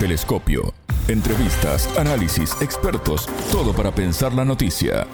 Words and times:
Telescopio. 0.00 0.72
Entrevistas, 1.08 1.86
análisis, 1.98 2.56
expertos, 2.62 3.28
todo 3.52 3.74
para 3.74 3.94
pensar 3.94 4.32
la 4.32 4.46
noticia. 4.46 5.06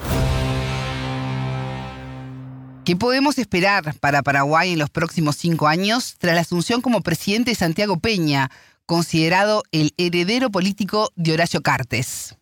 ¿Qué 2.85 2.95
podemos 2.95 3.37
esperar 3.39 3.97
para 3.99 4.23
Paraguay 4.23 4.75
en 4.75 4.79
los 4.79 4.89
próximos 4.89 5.35
cinco 5.35 5.67
años 5.67 6.15
tras 6.19 6.37
la 6.37 6.43
asunción 6.43 6.83
como 6.83 7.01
presidente 7.01 7.51
de 7.51 7.57
Santiago 7.57 7.99
Peña, 7.99 8.53
considerado 8.87 9.65
el 9.73 9.93
heredero 9.97 10.51
político 10.51 11.11
de 11.17 11.33
Horacio 11.33 11.63
Cartes? 11.63 12.37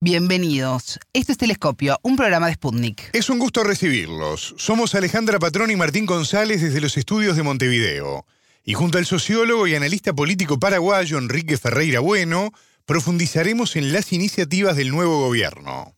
Bienvenidos. 0.00 0.98
Esto 1.12 1.30
es 1.30 1.38
Telescopio, 1.38 2.00
un 2.02 2.16
programa 2.16 2.48
de 2.48 2.54
Sputnik. 2.54 3.10
Es 3.12 3.30
un 3.30 3.38
gusto 3.38 3.62
recibirlos. 3.62 4.56
Somos 4.58 4.96
Alejandra 4.96 5.38
Patrón 5.38 5.70
y 5.70 5.76
Martín 5.76 6.06
González 6.06 6.60
desde 6.60 6.80
los 6.80 6.96
estudios 6.96 7.36
de 7.36 7.44
Montevideo. 7.44 8.26
Y 8.68 8.74
junto 8.74 8.98
al 8.98 9.06
sociólogo 9.06 9.66
y 9.66 9.74
analista 9.74 10.12
político 10.12 10.60
paraguayo 10.60 11.16
Enrique 11.16 11.56
Ferreira 11.56 12.00
Bueno, 12.00 12.50
profundizaremos 12.84 13.76
en 13.76 13.94
las 13.94 14.12
iniciativas 14.12 14.76
del 14.76 14.90
nuevo 14.90 15.20
gobierno. 15.20 15.94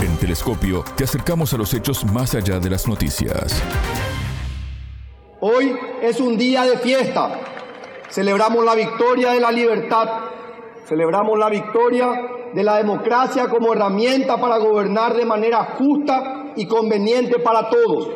En 0.00 0.16
Telescopio 0.16 0.84
te 0.96 1.02
acercamos 1.02 1.52
a 1.54 1.56
los 1.56 1.74
hechos 1.74 2.04
más 2.04 2.36
allá 2.36 2.60
de 2.60 2.70
las 2.70 2.86
noticias. 2.86 3.60
Hoy 5.40 5.76
es 6.02 6.20
un 6.20 6.38
día 6.38 6.62
de 6.62 6.78
fiesta. 6.78 7.40
Celebramos 8.10 8.64
la 8.64 8.76
victoria 8.76 9.32
de 9.32 9.40
la 9.40 9.50
libertad. 9.50 10.08
Celebramos 10.86 11.36
la 11.36 11.50
victoria 11.50 12.12
de 12.54 12.62
la 12.62 12.76
democracia 12.76 13.48
como 13.48 13.72
herramienta 13.72 14.40
para 14.40 14.58
gobernar 14.58 15.16
de 15.16 15.24
manera 15.24 15.74
justa 15.76 16.52
y 16.54 16.66
conveniente 16.66 17.40
para 17.40 17.68
todos. 17.68 18.08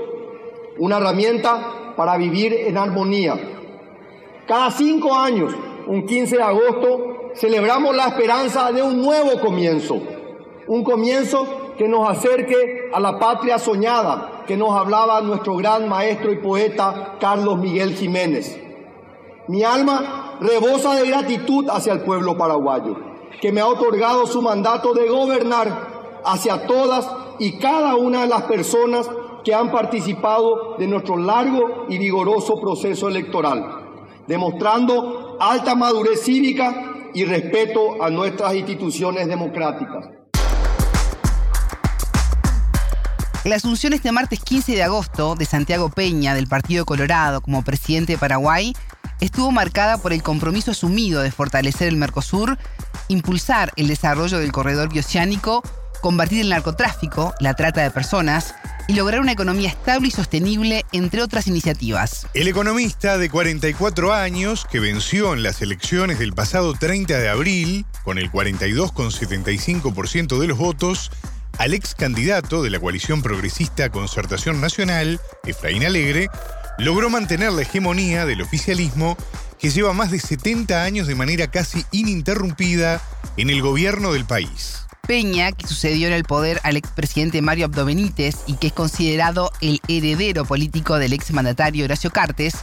Una 0.78 0.98
herramienta 0.98 1.79
para 2.00 2.16
vivir 2.16 2.54
en 2.54 2.78
armonía. 2.78 3.38
Cada 4.48 4.70
cinco 4.70 5.14
años, 5.14 5.52
un 5.86 6.06
15 6.06 6.34
de 6.34 6.42
agosto, 6.42 7.32
celebramos 7.34 7.94
la 7.94 8.06
esperanza 8.06 8.72
de 8.72 8.82
un 8.82 9.02
nuevo 9.02 9.38
comienzo. 9.38 10.00
Un 10.66 10.82
comienzo 10.82 11.74
que 11.76 11.86
nos 11.88 12.08
acerque 12.08 12.88
a 12.90 12.98
la 13.00 13.18
patria 13.18 13.58
soñada 13.58 14.44
que 14.46 14.56
nos 14.56 14.70
hablaba 14.70 15.20
nuestro 15.20 15.56
gran 15.56 15.90
maestro 15.90 16.32
y 16.32 16.36
poeta 16.36 17.18
Carlos 17.20 17.58
Miguel 17.58 17.94
Jiménez. 17.94 18.58
Mi 19.48 19.62
alma 19.62 20.38
rebosa 20.40 20.94
de 20.94 21.06
gratitud 21.06 21.68
hacia 21.68 21.92
el 21.92 22.00
pueblo 22.00 22.38
paraguayo, 22.38 22.96
que 23.42 23.52
me 23.52 23.60
ha 23.60 23.66
otorgado 23.66 24.26
su 24.26 24.40
mandato 24.40 24.94
de 24.94 25.06
gobernar 25.06 26.22
hacia 26.24 26.66
todas 26.66 27.10
y 27.38 27.58
cada 27.58 27.96
una 27.96 28.22
de 28.22 28.28
las 28.28 28.44
personas 28.44 29.06
que 29.44 29.54
han 29.54 29.70
participado 29.70 30.76
de 30.78 30.86
nuestro 30.86 31.16
largo 31.16 31.86
y 31.88 31.98
vigoroso 31.98 32.60
proceso 32.60 33.08
electoral, 33.08 34.02
demostrando 34.26 35.36
alta 35.40 35.74
madurez 35.74 36.22
cívica 36.22 37.10
y 37.14 37.24
respeto 37.24 38.02
a 38.02 38.10
nuestras 38.10 38.54
instituciones 38.54 39.26
democráticas. 39.26 40.08
La 43.44 43.56
asunción 43.56 43.94
este 43.94 44.12
martes 44.12 44.40
15 44.40 44.72
de 44.72 44.82
agosto 44.82 45.34
de 45.34 45.46
Santiago 45.46 45.88
Peña 45.88 46.34
del 46.34 46.46
Partido 46.46 46.84
Colorado 46.84 47.40
como 47.40 47.64
presidente 47.64 48.12
de 48.12 48.18
Paraguay 48.18 48.74
estuvo 49.20 49.50
marcada 49.50 49.96
por 49.96 50.12
el 50.12 50.22
compromiso 50.22 50.72
asumido 50.72 51.22
de 51.22 51.30
fortalecer 51.30 51.88
el 51.88 51.96
Mercosur, 51.96 52.58
impulsar 53.08 53.72
el 53.76 53.88
desarrollo 53.88 54.38
del 54.38 54.52
corredor 54.52 54.90
bioceánico, 54.92 55.62
combatir 56.02 56.42
el 56.42 56.50
narcotráfico, 56.50 57.34
la 57.40 57.54
trata 57.54 57.82
de 57.82 57.90
personas 57.90 58.54
y 58.90 58.94
lograr 58.94 59.20
una 59.20 59.30
economía 59.30 59.68
estable 59.68 60.08
y 60.08 60.10
sostenible, 60.10 60.84
entre 60.90 61.22
otras 61.22 61.46
iniciativas. 61.46 62.26
El 62.34 62.48
economista 62.48 63.18
de 63.18 63.30
44 63.30 64.12
años, 64.12 64.66
que 64.68 64.80
venció 64.80 65.32
en 65.32 65.44
las 65.44 65.62
elecciones 65.62 66.18
del 66.18 66.32
pasado 66.32 66.74
30 66.74 67.16
de 67.16 67.28
abril, 67.28 67.86
con 68.02 68.18
el 68.18 68.32
42,75% 68.32 70.40
de 70.40 70.46
los 70.48 70.58
votos, 70.58 71.12
al 71.58 71.72
ex 71.72 71.94
candidato 71.94 72.64
de 72.64 72.70
la 72.70 72.80
coalición 72.80 73.22
progresista 73.22 73.90
Concertación 73.90 74.60
Nacional, 74.60 75.20
Efraín 75.44 75.84
Alegre, 75.84 76.28
logró 76.76 77.10
mantener 77.10 77.52
la 77.52 77.62
hegemonía 77.62 78.26
del 78.26 78.42
oficialismo 78.42 79.16
que 79.60 79.70
lleva 79.70 79.92
más 79.92 80.10
de 80.10 80.18
70 80.18 80.82
años 80.82 81.06
de 81.06 81.14
manera 81.14 81.48
casi 81.48 81.84
ininterrumpida 81.92 83.00
en 83.36 83.50
el 83.50 83.62
gobierno 83.62 84.12
del 84.12 84.24
país. 84.24 84.80
Peña, 85.10 85.50
que 85.50 85.66
sucedió 85.66 86.06
en 86.06 86.12
el 86.12 86.22
poder 86.22 86.60
al 86.62 86.76
expresidente 86.76 87.42
Mario 87.42 87.64
Abdo 87.64 87.84
Benítez 87.84 88.44
y 88.46 88.54
que 88.54 88.68
es 88.68 88.72
considerado 88.72 89.50
el 89.60 89.80
heredero 89.88 90.44
político 90.44 91.00
del 91.00 91.14
exmandatario 91.14 91.84
Horacio 91.84 92.12
Cartes, 92.12 92.54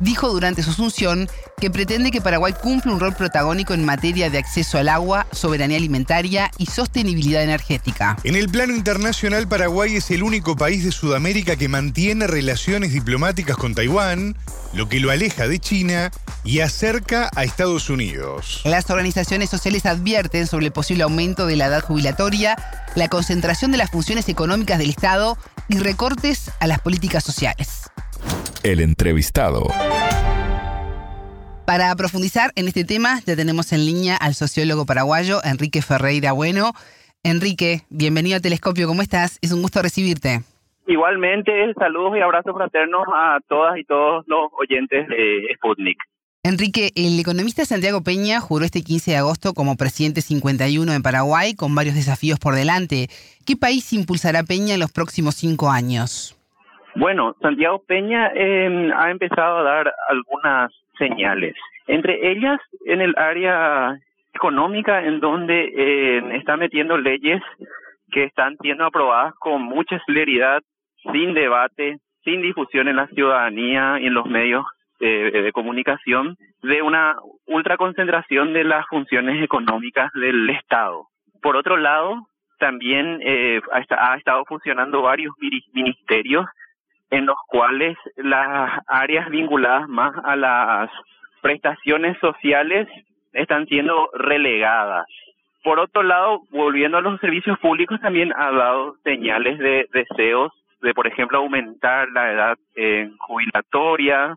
dijo 0.00 0.28
durante 0.28 0.62
su 0.62 0.70
asunción 0.70 1.28
que 1.60 1.70
pretende 1.70 2.10
que 2.10 2.20
Paraguay 2.20 2.52
cumpla 2.52 2.92
un 2.92 3.00
rol 3.00 3.14
protagónico 3.14 3.74
en 3.74 3.84
materia 3.84 4.30
de 4.30 4.38
acceso 4.38 4.78
al 4.78 4.88
agua, 4.88 5.26
soberanía 5.32 5.76
alimentaria 5.76 6.50
y 6.58 6.66
sostenibilidad 6.66 7.42
energética. 7.42 8.16
En 8.24 8.34
el 8.36 8.48
plano 8.48 8.74
internacional, 8.74 9.48
Paraguay 9.48 9.96
es 9.96 10.10
el 10.10 10.22
único 10.22 10.56
país 10.56 10.84
de 10.84 10.92
Sudamérica 10.92 11.56
que 11.56 11.68
mantiene 11.68 12.26
relaciones 12.26 12.92
diplomáticas 12.92 13.56
con 13.56 13.74
Taiwán, 13.74 14.36
lo 14.72 14.88
que 14.88 15.00
lo 15.00 15.10
aleja 15.10 15.46
de 15.46 15.58
China 15.58 16.10
y 16.44 16.60
acerca 16.60 17.30
a 17.34 17.44
Estados 17.44 17.88
Unidos. 17.88 18.60
Las 18.64 18.90
organizaciones 18.90 19.50
sociales 19.50 19.86
advierten 19.86 20.46
sobre 20.46 20.66
el 20.66 20.72
posible 20.72 21.04
aumento 21.04 21.46
de 21.46 21.56
la 21.56 21.66
edad 21.66 21.82
jubilatoria, 21.82 22.56
la 22.94 23.08
concentración 23.08 23.70
de 23.70 23.78
las 23.78 23.90
funciones 23.90 24.28
económicas 24.28 24.78
del 24.78 24.90
Estado 24.90 25.38
y 25.68 25.78
recortes 25.78 26.50
a 26.60 26.66
las 26.66 26.80
políticas 26.80 27.24
sociales. 27.24 27.93
El 28.64 28.80
entrevistado. 28.80 29.66
Para 31.66 31.94
profundizar 31.96 32.50
en 32.56 32.66
este 32.66 32.84
tema, 32.84 33.20
ya 33.26 33.36
tenemos 33.36 33.74
en 33.74 33.84
línea 33.84 34.16
al 34.16 34.32
sociólogo 34.32 34.86
paraguayo 34.86 35.40
Enrique 35.44 35.82
Ferreira 35.82 36.32
Bueno. 36.32 36.72
Enrique, 37.22 37.82
bienvenido 37.90 38.38
a 38.38 38.40
Telescopio, 38.40 38.86
¿cómo 38.86 39.02
estás? 39.02 39.38
Es 39.42 39.52
un 39.52 39.60
gusto 39.60 39.82
recibirte. 39.82 40.40
Igualmente, 40.86 41.52
saludos 41.78 42.16
y 42.16 42.22
abrazos 42.22 42.54
fraternos 42.56 43.02
a 43.14 43.38
todas 43.46 43.76
y 43.76 43.84
todos 43.84 44.24
los 44.28 44.50
oyentes 44.58 45.08
de 45.08 45.46
Sputnik. 45.56 45.98
Enrique, 46.42 46.90
el 46.94 47.20
economista 47.20 47.66
Santiago 47.66 48.02
Peña 48.02 48.40
juró 48.40 48.64
este 48.64 48.80
15 48.80 49.10
de 49.10 49.16
agosto 49.18 49.52
como 49.52 49.76
presidente 49.76 50.22
51 50.22 50.90
en 50.90 51.02
Paraguay 51.02 51.54
con 51.54 51.74
varios 51.74 51.96
desafíos 51.96 52.38
por 52.38 52.54
delante. 52.54 53.08
¿Qué 53.44 53.56
país 53.56 53.92
impulsará 53.92 54.42
Peña 54.42 54.72
en 54.72 54.80
los 54.80 54.90
próximos 54.90 55.34
cinco 55.34 55.70
años? 55.70 56.38
Bueno, 56.96 57.34
Santiago 57.40 57.82
Peña 57.86 58.30
eh, 58.34 58.90
ha 58.94 59.10
empezado 59.10 59.58
a 59.58 59.62
dar 59.62 59.92
algunas 60.08 60.72
señales, 60.96 61.56
entre 61.88 62.30
ellas 62.30 62.60
en 62.86 63.00
el 63.00 63.14
área 63.16 63.98
económica, 64.32 65.04
en 65.04 65.18
donde 65.18 65.72
eh, 65.76 66.22
está 66.36 66.56
metiendo 66.56 66.96
leyes 66.96 67.42
que 68.12 68.24
están 68.24 68.56
siendo 68.62 68.84
aprobadas 68.84 69.34
con 69.40 69.62
mucha 69.62 70.00
celeridad, 70.06 70.62
sin 71.12 71.34
debate, 71.34 71.98
sin 72.22 72.42
difusión 72.42 72.86
en 72.86 72.96
la 72.96 73.08
ciudadanía 73.08 73.98
y 74.00 74.06
en 74.06 74.14
los 74.14 74.26
medios 74.26 74.64
eh, 75.00 75.42
de 75.42 75.52
comunicación, 75.52 76.36
de 76.62 76.80
una 76.80 77.16
ultraconcentración 77.46 78.52
de 78.52 78.64
las 78.64 78.86
funciones 78.86 79.42
económicas 79.42 80.12
del 80.14 80.48
Estado. 80.50 81.08
Por 81.42 81.56
otro 81.56 81.76
lado, 81.76 82.28
también 82.58 83.18
eh, 83.22 83.60
ha 83.72 84.16
estado 84.16 84.44
funcionando 84.46 85.02
varios 85.02 85.34
ministerios 85.72 86.46
en 87.10 87.26
los 87.26 87.36
cuales 87.46 87.96
las 88.16 88.80
áreas 88.86 89.28
vinculadas 89.30 89.88
más 89.88 90.12
a 90.24 90.36
las 90.36 90.90
prestaciones 91.42 92.18
sociales 92.18 92.88
están 93.32 93.66
siendo 93.66 94.08
relegadas. 94.14 95.06
Por 95.62 95.78
otro 95.78 96.02
lado, 96.02 96.42
volviendo 96.50 96.98
a 96.98 97.00
los 97.00 97.20
servicios 97.20 97.58
públicos, 97.58 98.00
también 98.00 98.32
ha 98.36 98.50
dado 98.50 98.96
señales 99.02 99.58
de 99.58 99.88
deseos 99.92 100.52
de, 100.82 100.92
por 100.92 101.06
ejemplo, 101.06 101.38
aumentar 101.38 102.08
la 102.10 102.30
edad 102.30 102.58
jubilatoria, 103.18 104.36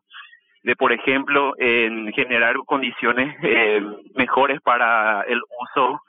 de, 0.64 0.76
por 0.76 0.92
ejemplo, 0.94 1.54
en 1.58 2.12
generar 2.14 2.56
condiciones 2.66 3.36
eh, 3.44 3.82
mejores 4.16 4.62
para 4.62 5.22
el 5.24 5.42
uso 5.62 6.02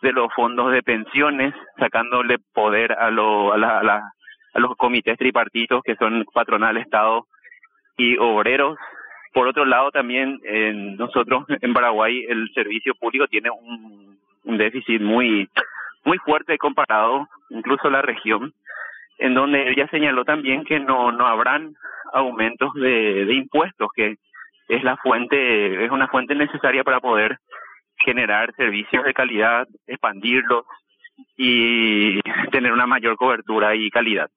de 0.00 0.12
los 0.12 0.32
fondos 0.34 0.72
de 0.72 0.82
pensiones, 0.82 1.54
sacándole 1.78 2.38
poder 2.52 2.92
a, 2.92 3.10
lo, 3.10 3.52
a, 3.52 3.58
la, 3.58 3.78
a, 3.78 3.82
la, 3.82 4.12
a 4.52 4.60
los 4.60 4.76
comités 4.76 5.18
tripartitos 5.18 5.82
que 5.82 5.96
son 5.96 6.24
patronal, 6.32 6.76
Estado 6.76 7.26
y 7.96 8.16
obreros. 8.18 8.78
Por 9.32 9.48
otro 9.48 9.64
lado, 9.64 9.90
también 9.90 10.40
en 10.44 10.96
nosotros 10.96 11.44
en 11.48 11.72
Paraguay 11.72 12.24
el 12.28 12.50
servicio 12.52 12.94
público 12.94 13.26
tiene 13.28 13.50
un, 13.50 14.20
déficit 14.44 15.00
muy 15.00 15.48
muy 16.04 16.18
fuerte 16.18 16.58
comparado 16.58 17.26
incluso 17.48 17.88
la 17.88 18.02
región, 18.02 18.52
en 19.18 19.34
donde 19.34 19.70
ella 19.70 19.88
señaló 19.88 20.24
también 20.24 20.64
que 20.64 20.78
no 20.78 21.10
no 21.10 21.26
habrán 21.26 21.74
aumentos 22.12 22.74
de, 22.74 23.24
de 23.24 23.34
impuestos, 23.34 23.88
que 23.94 24.16
es 24.68 24.84
la 24.84 24.96
fuente 24.98 25.84
es 25.84 25.90
una 25.90 26.08
fuente 26.08 26.34
necesaria 26.34 26.84
para 26.84 27.00
poder 27.00 27.38
generar 28.04 28.52
servicios 28.56 29.04
de 29.04 29.14
calidad, 29.14 29.66
expandirlos 29.86 30.64
y 31.36 32.20
tener 32.50 32.72
una 32.72 32.86
mayor 32.86 33.16
cobertura 33.16 33.74
y 33.74 33.90
calidad. 33.90 34.28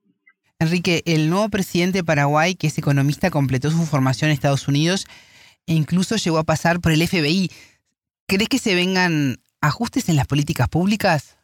Enrique, 0.59 1.01
el 1.05 1.29
nuevo 1.29 1.49
presidente 1.49 1.99
de 1.99 2.03
Paraguay, 2.05 2.55
que 2.55 2.67
es 2.67 2.77
economista, 2.77 3.29
completó 3.29 3.69
su 3.69 3.85
formación 3.85 4.29
en 4.29 4.35
Estados 4.35 4.69
Unidos 4.69 5.05
e 5.67 5.73
incluso 5.73 6.15
llegó 6.15 6.37
a 6.37 6.45
pasar 6.45 6.79
por 6.79 6.93
el 6.93 7.05
FBI. 7.05 7.49
¿Crees 8.25 8.47
que 8.47 8.57
se 8.57 8.73
vengan 8.73 9.35
ajustes 9.61 10.07
en 10.07 10.15
las 10.15 10.27
políticas 10.27 10.69
públicas? 10.69 11.37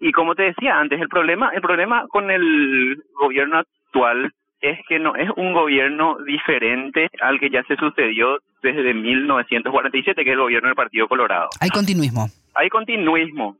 Y 0.00 0.12
como 0.12 0.34
te 0.34 0.42
decía 0.42 0.78
antes, 0.78 1.00
el 1.00 1.08
problema, 1.08 1.50
el 1.54 1.62
problema 1.62 2.06
con 2.08 2.30
el 2.30 3.02
gobierno 3.18 3.58
actual 3.58 4.34
es 4.60 4.78
que 4.86 4.98
no 4.98 5.16
es 5.16 5.30
un 5.36 5.54
gobierno 5.54 6.18
diferente 6.26 7.08
al 7.22 7.40
que 7.40 7.48
ya 7.48 7.62
se 7.64 7.76
sucedió 7.76 8.38
desde 8.62 8.92
1947, 8.92 10.24
que 10.24 10.30
es 10.30 10.34
el 10.34 10.40
gobierno 10.40 10.68
del 10.68 10.76
Partido 10.76 11.08
Colorado. 11.08 11.48
Hay 11.60 11.70
continuismo. 11.70 12.28
Hay 12.54 12.68
continuismo. 12.68 13.56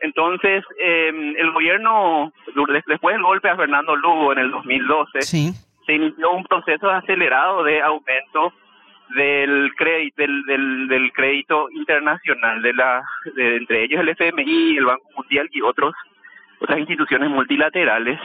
Entonces, 0.00 0.64
eh, 0.78 1.34
el 1.38 1.50
gobierno, 1.50 2.32
después 2.86 3.14
del 3.14 3.22
golpe 3.22 3.48
a 3.48 3.56
Fernando 3.56 3.96
Lugo 3.96 4.32
en 4.32 4.38
el 4.38 4.50
2012, 4.50 5.22
sí. 5.22 5.52
se 5.86 5.94
inició 5.94 6.30
un 6.32 6.44
proceso 6.44 6.88
acelerado 6.90 7.64
de 7.64 7.82
aumento 7.82 8.52
del 9.16 9.74
crédito 9.76 10.22
del, 10.22 10.88
del, 10.88 11.12
crédito 11.12 11.70
internacional 11.70 12.60
de 12.60 12.74
la 12.74 13.02
de, 13.34 13.56
entre 13.56 13.84
ellos 13.84 14.00
el 14.00 14.10
FMI 14.10 14.76
el 14.76 14.84
Banco 14.84 15.08
Mundial 15.16 15.48
y 15.50 15.62
otros 15.62 15.94
otras 16.60 16.78
instituciones 16.78 17.30
multilaterales 17.30 18.20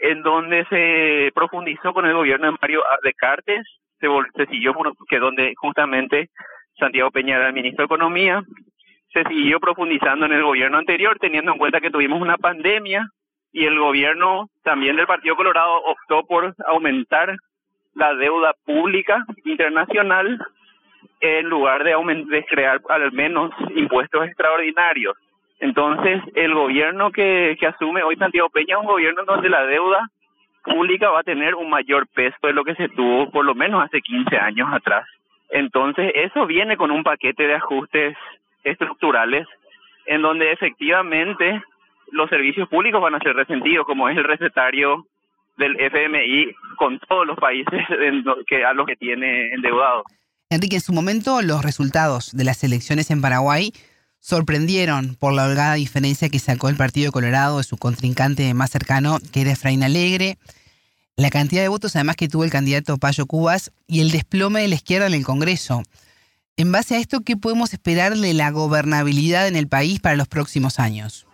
en 0.00 0.20
donde 0.20 0.66
se 0.66 1.32
profundizó 1.34 1.94
con 1.94 2.04
el 2.04 2.12
gobierno 2.12 2.46
de 2.46 2.58
Mario 2.60 2.82
Descartes 3.02 3.66
se, 3.98 4.06
se 4.34 4.46
siguió 4.50 4.74
que 5.08 5.18
donde 5.18 5.54
justamente 5.56 6.28
Santiago 6.78 7.10
Peña 7.10 7.36
era 7.36 7.48
el 7.48 7.54
ministro 7.54 7.82
de 7.82 7.86
Economía 7.86 8.42
se 9.16 9.24
siguió 9.24 9.60
profundizando 9.60 10.26
en 10.26 10.32
el 10.32 10.42
gobierno 10.42 10.76
anterior 10.76 11.16
teniendo 11.18 11.52
en 11.52 11.58
cuenta 11.58 11.80
que 11.80 11.90
tuvimos 11.90 12.20
una 12.20 12.36
pandemia 12.36 13.08
y 13.50 13.64
el 13.64 13.78
gobierno 13.78 14.50
también 14.62 14.96
del 14.96 15.06
Partido 15.06 15.36
Colorado 15.36 15.74
optó 15.84 16.26
por 16.26 16.54
aumentar 16.66 17.34
la 17.94 18.14
deuda 18.14 18.52
pública 18.66 19.24
internacional 19.46 20.38
en 21.20 21.48
lugar 21.48 21.82
de, 21.82 21.94
de 22.26 22.44
crear 22.44 22.82
al 22.90 23.10
menos 23.12 23.52
impuestos 23.74 24.26
extraordinarios. 24.26 25.16
Entonces, 25.60 26.20
el 26.34 26.52
gobierno 26.52 27.10
que, 27.10 27.56
que 27.58 27.66
asume 27.66 28.02
hoy 28.02 28.16
Santiago 28.16 28.50
Peña 28.50 28.74
es 28.74 28.80
un 28.82 28.86
gobierno 28.86 29.24
donde 29.24 29.48
la 29.48 29.64
deuda 29.64 30.10
pública 30.62 31.08
va 31.08 31.20
a 31.20 31.24
tener 31.24 31.54
un 31.54 31.70
mayor 31.70 32.06
peso 32.08 32.36
de 32.42 32.52
lo 32.52 32.64
que 32.64 32.74
se 32.74 32.90
tuvo 32.90 33.30
por 33.30 33.46
lo 33.46 33.54
menos 33.54 33.82
hace 33.82 34.02
15 34.02 34.36
años 34.36 34.68
atrás. 34.70 35.06
Entonces, 35.48 36.12
eso 36.14 36.44
viene 36.44 36.76
con 36.76 36.90
un 36.90 37.02
paquete 37.02 37.46
de 37.46 37.54
ajustes 37.54 38.14
estructurales 38.66 39.46
en 40.06 40.22
donde 40.22 40.52
efectivamente 40.52 41.62
los 42.12 42.30
servicios 42.30 42.68
públicos 42.68 43.00
van 43.00 43.14
a 43.14 43.18
ser 43.18 43.34
resentidos, 43.34 43.86
como 43.86 44.08
es 44.08 44.16
el 44.16 44.24
recetario 44.24 45.06
del 45.56 45.76
FMI 45.80 46.54
con 46.76 46.98
todos 47.08 47.26
los 47.26 47.38
países 47.38 47.80
que, 48.46 48.64
a 48.64 48.72
los 48.72 48.86
que 48.86 48.96
tiene 48.96 49.52
endeudado. 49.52 50.04
Enrique, 50.50 50.76
en 50.76 50.82
su 50.82 50.92
momento 50.92 51.42
los 51.42 51.62
resultados 51.62 52.30
de 52.36 52.44
las 52.44 52.62
elecciones 52.62 53.10
en 53.10 53.20
Paraguay 53.20 53.72
sorprendieron 54.20 55.16
por 55.16 55.32
la 55.32 55.46
holgada 55.46 55.74
diferencia 55.74 56.28
que 56.28 56.38
sacó 56.38 56.68
el 56.68 56.76
Partido 56.76 57.12
Colorado 57.12 57.58
de 57.58 57.64
su 57.64 57.76
contrincante 57.76 58.52
más 58.54 58.70
cercano, 58.70 59.18
que 59.32 59.42
era 59.42 59.52
Efraín 59.52 59.82
Alegre, 59.82 60.36
la 61.16 61.30
cantidad 61.30 61.62
de 61.62 61.68
votos 61.68 61.96
además 61.96 62.16
que 62.16 62.28
tuvo 62.28 62.44
el 62.44 62.50
candidato 62.50 62.98
Payo 62.98 63.26
Cubas 63.26 63.72
y 63.86 64.00
el 64.00 64.10
desplome 64.10 64.62
de 64.62 64.68
la 64.68 64.74
izquierda 64.74 65.06
en 65.06 65.14
el 65.14 65.24
Congreso. 65.24 65.82
En 66.58 66.72
base 66.72 66.96
a 66.96 66.98
esto, 66.98 67.18
¿qué 67.20 67.36
podemos 67.36 67.74
esperar 67.74 68.12
de 68.12 68.32
la 68.32 68.50
gobernabilidad 68.50 69.46
en 69.46 69.56
el 69.56 69.68
país 69.68 70.00
para 70.00 70.16
los 70.16 70.26
próximos 70.26 70.80
años? 70.80 71.28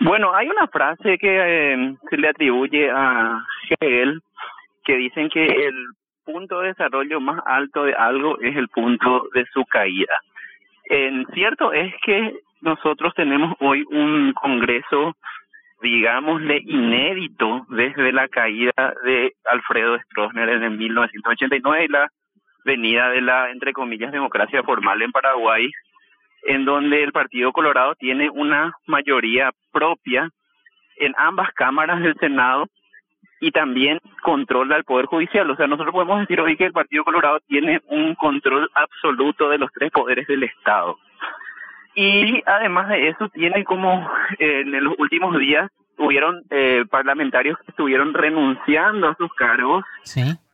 Bueno, 0.00 0.32
hay 0.32 0.48
una 0.48 0.68
frase 0.68 1.18
que 1.18 1.74
eh, 1.74 1.96
se 2.08 2.16
le 2.16 2.28
atribuye 2.28 2.88
a 2.88 3.44
Hegel 3.80 4.22
que 4.84 4.96
dicen 4.96 5.28
que 5.28 5.44
el 5.44 5.74
punto 6.24 6.60
de 6.60 6.68
desarrollo 6.68 7.20
más 7.20 7.42
alto 7.46 7.82
de 7.82 7.94
algo 7.94 8.38
es 8.40 8.56
el 8.56 8.68
punto 8.68 9.28
de 9.34 9.44
su 9.52 9.64
caída. 9.64 10.14
En 10.84 11.26
cierto 11.34 11.72
es 11.72 11.92
que 12.04 12.38
nosotros 12.60 13.14
tenemos 13.16 13.56
hoy 13.58 13.84
un 13.90 14.34
Congreso, 14.34 15.16
digámosle, 15.82 16.62
inédito 16.64 17.66
desde 17.70 18.12
la 18.12 18.28
caída 18.28 18.94
de 19.04 19.32
Alfredo 19.50 19.98
Stroessner 19.98 20.48
en 20.48 20.62
el 20.62 20.78
1989 20.78 21.84
y 21.84 21.88
la 21.88 22.08
venida 22.64 23.10
de 23.10 23.20
la, 23.20 23.50
entre 23.50 23.72
comillas, 23.72 24.12
democracia 24.12 24.62
formal 24.62 25.00
en 25.02 25.12
Paraguay 25.12 25.70
en 26.42 26.64
donde 26.64 27.02
el 27.02 27.12
Partido 27.12 27.52
Colorado 27.52 27.94
tiene 27.96 28.30
una 28.30 28.72
mayoría 28.86 29.50
propia 29.72 30.30
en 30.96 31.14
ambas 31.16 31.52
cámaras 31.52 32.00
del 32.00 32.16
Senado 32.18 32.68
y 33.40 33.50
también 33.50 34.00
controla 34.22 34.76
el 34.76 34.84
Poder 34.84 35.06
Judicial. 35.06 35.50
O 35.50 35.56
sea, 35.56 35.66
nosotros 35.66 35.92
podemos 35.92 36.20
decir 36.20 36.40
hoy 36.40 36.56
que 36.56 36.66
el 36.66 36.72
Partido 36.72 37.04
Colorado 37.04 37.40
tiene 37.46 37.80
un 37.86 38.14
control 38.14 38.68
absoluto 38.74 39.48
de 39.48 39.58
los 39.58 39.70
tres 39.72 39.90
poderes 39.90 40.26
del 40.26 40.42
Estado. 40.42 40.98
Y 41.94 42.42
además 42.46 42.88
de 42.88 43.08
eso, 43.08 43.28
tiene 43.28 43.64
como 43.64 44.10
eh, 44.38 44.60
en 44.60 44.84
los 44.84 44.94
últimos 44.98 45.38
días 45.38 45.70
hubieron 45.98 46.42
eh, 46.50 46.84
parlamentarios 46.88 47.58
que 47.58 47.72
estuvieron 47.72 48.14
renunciando 48.14 49.08
a 49.08 49.16
sus 49.16 49.32
cargos 49.34 49.84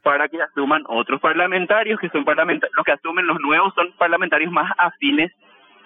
para 0.05 0.29
que 0.29 0.41
asuman 0.41 0.85
otros 0.87 1.21
parlamentarios, 1.21 1.99
que 1.99 2.11
son 2.11 2.25
parlamentarios, 2.25 2.77
los 2.77 2.85
que 2.85 2.93
asumen 2.93 3.27
los 3.27 3.41
nuevos 3.41 3.75
son 3.75 3.91
parlamentarios 3.99 4.53
más 4.53 4.71
afines 4.77 5.33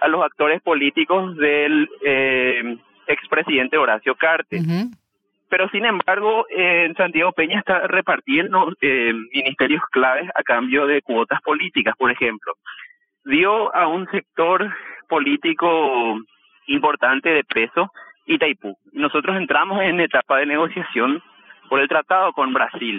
a 0.00 0.08
los 0.08 0.22
actores 0.22 0.60
políticos 0.60 1.36
del 1.36 1.88
eh, 2.04 2.76
expresidente 3.06 3.78
Horacio 3.78 4.16
Cartes. 4.16 4.62
Pero 5.48 5.68
sin 5.70 5.86
embargo, 5.86 6.46
en 6.50 6.94
Santiago 6.96 7.32
Peña 7.32 7.60
está 7.60 7.86
repartiendo 7.86 8.72
eh, 8.80 9.14
ministerios 9.32 9.82
claves 9.90 10.28
a 10.34 10.42
cambio 10.42 10.86
de 10.86 11.00
cuotas 11.00 11.40
políticas, 11.42 11.94
por 11.96 12.10
ejemplo. 12.10 12.52
Dio 13.24 13.74
a 13.74 13.86
un 13.86 14.06
sector 14.10 14.68
político 15.08 16.18
importante 16.66 17.30
de 17.30 17.44
peso 17.44 17.90
Itaipú. 18.26 18.76
Nosotros 18.92 19.36
entramos 19.36 19.80
en 19.82 20.00
etapa 20.00 20.38
de 20.38 20.46
negociación 20.46 21.22
por 21.70 21.80
el 21.80 21.88
tratado 21.88 22.32
con 22.32 22.52
Brasil. 22.52 22.98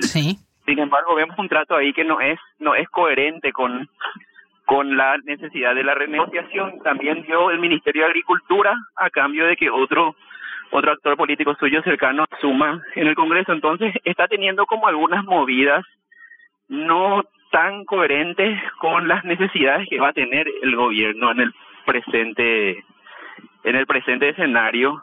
Sin 0.70 0.78
embargo, 0.78 1.16
vemos 1.16 1.36
un 1.40 1.50
trato 1.50 1.76
ahí 1.76 1.92
que 1.94 2.04
no 2.04 2.22
es 2.22 2.40
no 2.60 2.76
es 2.76 2.88
coherente 2.90 3.52
con 3.52 3.90
con 4.66 4.96
la 4.98 5.18
necesidad 5.18 5.74
de 5.74 5.84
la 5.84 5.96
renegociación. 5.96 6.84
También 6.84 7.24
dio 7.24 7.50
el 7.50 7.58
Ministerio 7.58 8.04
de 8.04 8.10
Agricultura 8.10 8.78
a 8.96 9.10
cambio 9.10 9.48
de 9.48 9.58
que 9.58 9.72
otro 9.72 10.16
otro 10.70 10.92
actor 10.92 11.18
político 11.18 11.56
suyo 11.56 11.82
cercano 11.82 12.26
suma 12.40 12.84
en 12.94 13.08
el 13.08 13.16
Congreso. 13.16 13.52
Entonces 13.52 13.96
está 14.04 14.28
teniendo 14.28 14.68
como 14.68 14.88
algunas 14.88 15.26
movidas 15.26 15.84
no 16.68 17.24
tan 17.50 17.84
coherentes 17.86 18.62
con 18.78 19.08
las 19.08 19.26
necesidades 19.26 19.88
que 19.90 20.00
va 20.00 20.10
a 20.10 20.14
tener 20.14 20.46
el 20.62 20.76
gobierno 20.76 21.32
en 21.32 21.40
el 21.40 21.54
presente 21.88 22.84
en 23.64 23.76
el 23.76 23.88
presente 23.88 24.30
escenario 24.30 25.02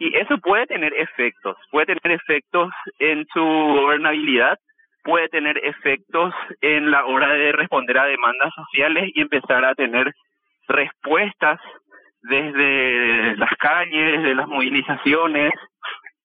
y 0.00 0.16
eso 0.16 0.36
puede 0.38 0.66
tener 0.66 0.92
efectos, 0.94 1.56
puede 1.70 1.94
tener 1.94 2.18
efectos 2.20 2.72
en 2.98 3.24
su 3.32 3.40
gobernabilidad 3.40 4.58
puede 5.06 5.28
tener 5.28 5.56
efectos 5.64 6.34
en 6.60 6.90
la 6.90 7.06
hora 7.06 7.32
de 7.32 7.52
responder 7.52 7.96
a 7.96 8.06
demandas 8.06 8.52
sociales 8.54 9.12
y 9.14 9.20
empezar 9.20 9.64
a 9.64 9.74
tener 9.76 10.12
respuestas 10.66 11.60
desde 12.22 13.36
las 13.36 13.50
calles, 13.56 14.24
de 14.24 14.34
las 14.34 14.48
movilizaciones. 14.48 15.52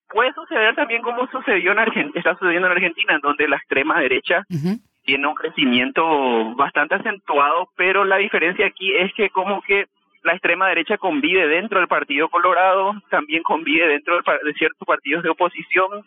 Puede 0.10 0.34
suceder 0.34 0.74
también 0.76 1.04
como 1.04 1.28
sucedió 1.28 1.74
en 1.74 1.80
Argentina, 1.80 2.12
está 2.16 2.34
sucediendo 2.34 2.68
en 2.68 2.74
Argentina, 2.74 3.14
en 3.14 3.22
donde 3.22 3.48
la 3.48 3.58
extrema 3.58 4.00
derecha 4.00 4.44
tiene 5.04 5.28
un 5.28 5.36
crecimiento 5.36 6.56
bastante 6.56 6.96
acentuado, 6.96 7.70
pero 7.78 8.04
la 8.04 8.18
diferencia 8.18 8.66
aquí 8.66 8.96
es 8.96 9.14
que 9.14 9.30
como 9.30 9.62
que 9.62 9.86
la 10.24 10.34
extrema 10.34 10.68
derecha 10.68 10.98
convive 10.98 11.48
dentro 11.48 11.80
del 11.80 11.88
Partido 11.88 12.30
Colorado, 12.30 12.94
también 13.10 13.44
convive 13.44 13.88
dentro 13.88 14.18
de 14.18 14.54
ciertos 14.54 14.88
partidos 14.88 15.24
de 15.24 15.30
oposición, 15.30 16.04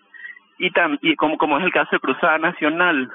y, 0.59 0.71
y 1.03 1.17
como, 1.17 1.39
como 1.39 1.59
es 1.59 1.65
el 1.65 1.73
caso 1.73 1.91
de 1.93 2.01
Cruzada 2.01 2.39
Nacional, 2.39 3.11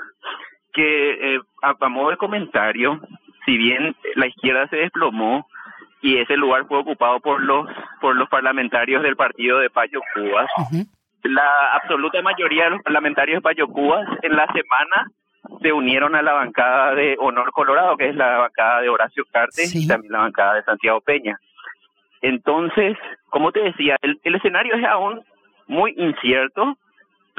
que 0.74 1.36
eh, 1.36 1.39
a, 1.62 1.89
modo 1.89 2.12
de 2.12 2.17
comentario, 2.17 3.00
si 3.46 3.58
bien 3.58 3.96
la 4.15 4.27
izquierda 4.27 4.67
se 4.67 4.77
desplomó 4.77 5.48
y 6.01 6.17
ese 6.17 6.38
lugar 6.38 6.65
fue 6.67 6.77
ocupado 6.77 7.19
por 7.19 7.41
los 7.41 7.67
por 8.00 8.15
los 8.15 8.29
parlamentarios 8.29 9.03
del 9.03 9.15
partido 9.15 9.60
de 9.60 9.69
Payo 9.69 10.00
Cubas, 10.13 10.50
la 11.24 11.74
absoluta 11.74 12.22
mayoría 12.22 12.65
de 12.65 12.69
los 12.72 12.81
parlamentarios 12.84 13.38
de 13.38 13.41
Payo 13.41 13.67
Cubas 13.67 14.08
en 14.22 14.36
la 14.36 14.48
semana 14.53 15.12
se 15.62 15.74
unieron 15.74 16.15
a 16.15 16.22
la 16.22 16.34
bancada 16.34 16.96
de 16.96 17.15
Honor 17.19 17.51
Colorado, 17.51 17.98
que 17.98 18.10
es 18.10 18.15
la 18.15 18.38
bancada 18.38 18.81
de 18.81 18.89
Horacio 18.89 19.25
Cartes 19.31 19.75
y 19.75 19.88
también 19.88 20.13
la 20.13 20.19
bancada 20.19 20.55
de 20.55 20.63
Santiago 20.63 21.01
Peña. 21.01 21.38
Entonces, 22.22 22.98
como 23.29 23.51
te 23.51 23.62
decía, 23.62 23.98
el, 24.01 24.19
el 24.24 24.36
escenario 24.36 24.75
es 24.75 24.86
aún 24.86 25.22
muy 25.67 25.93
incierto, 25.98 26.77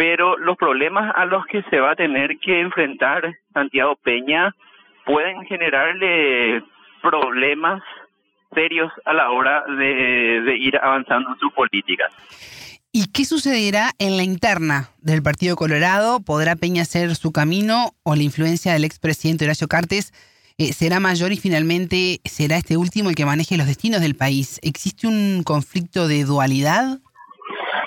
pero 0.01 0.39
los 0.39 0.57
problemas 0.57 1.13
a 1.15 1.27
los 1.27 1.45
que 1.45 1.63
se 1.65 1.79
va 1.79 1.91
a 1.91 1.95
tener 1.95 2.39
que 2.39 2.59
enfrentar 2.59 3.35
Santiago 3.53 3.97
Peña 4.03 4.57
pueden 5.05 5.45
generarle 5.45 6.65
problemas 7.03 7.83
serios 8.55 8.91
a 9.05 9.13
la 9.13 9.31
hora 9.31 9.63
de, 9.67 10.57
ir 10.59 10.79
avanzando 10.79 11.29
en 11.29 11.39
sus 11.39 11.53
políticas. 11.53 12.11
¿Y 12.91 13.13
qué 13.13 13.27
sucederá 13.27 13.91
en 13.99 14.17
la 14.17 14.23
interna 14.23 14.89
del 15.03 15.23
Partido 15.23 15.55
Colorado? 15.55 16.21
¿Podrá 16.21 16.57
Peña 16.57 16.81
hacer 16.81 17.15
su 17.15 17.31
camino 17.31 17.91
o 18.03 18.17
la 18.17 18.23
influencia 18.23 18.73
del 18.73 18.85
expresidente 18.85 19.45
Horacio 19.45 19.69
Cartes 19.69 20.15
eh, 20.57 20.73
será 20.73 20.99
mayor 20.99 21.31
y 21.31 21.37
finalmente 21.37 22.23
será 22.25 22.57
este 22.57 22.79
último 22.79 23.11
el 23.11 23.17
que 23.17 23.27
maneje 23.27 23.59
los 23.59 23.67
destinos 23.67 24.01
del 24.01 24.15
país. 24.15 24.61
¿Existe 24.63 25.07
un 25.07 25.43
conflicto 25.43 26.09
de 26.09 26.25
dualidad? 26.25 27.01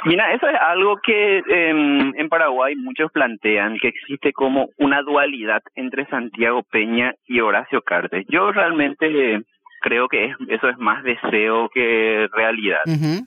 Mira, 0.05 0.33
eso 0.33 0.47
es 0.47 0.55
algo 0.59 0.97
que 0.97 1.41
em, 1.47 2.13
en 2.15 2.29
Paraguay 2.29 2.75
muchos 2.75 3.11
plantean, 3.11 3.77
que 3.79 3.87
existe 3.87 4.33
como 4.33 4.69
una 4.77 5.01
dualidad 5.01 5.61
entre 5.75 6.05
Santiago 6.07 6.63
Peña 6.63 7.13
y 7.25 7.39
Horacio 7.39 7.81
Cartes. 7.81 8.25
Yo 8.27 8.51
realmente 8.51 9.43
creo 9.79 10.07
que 10.07 10.33
eso 10.49 10.69
es 10.69 10.77
más 10.77 11.03
deseo 11.03 11.69
que 11.69 12.27
realidad. 12.33 12.81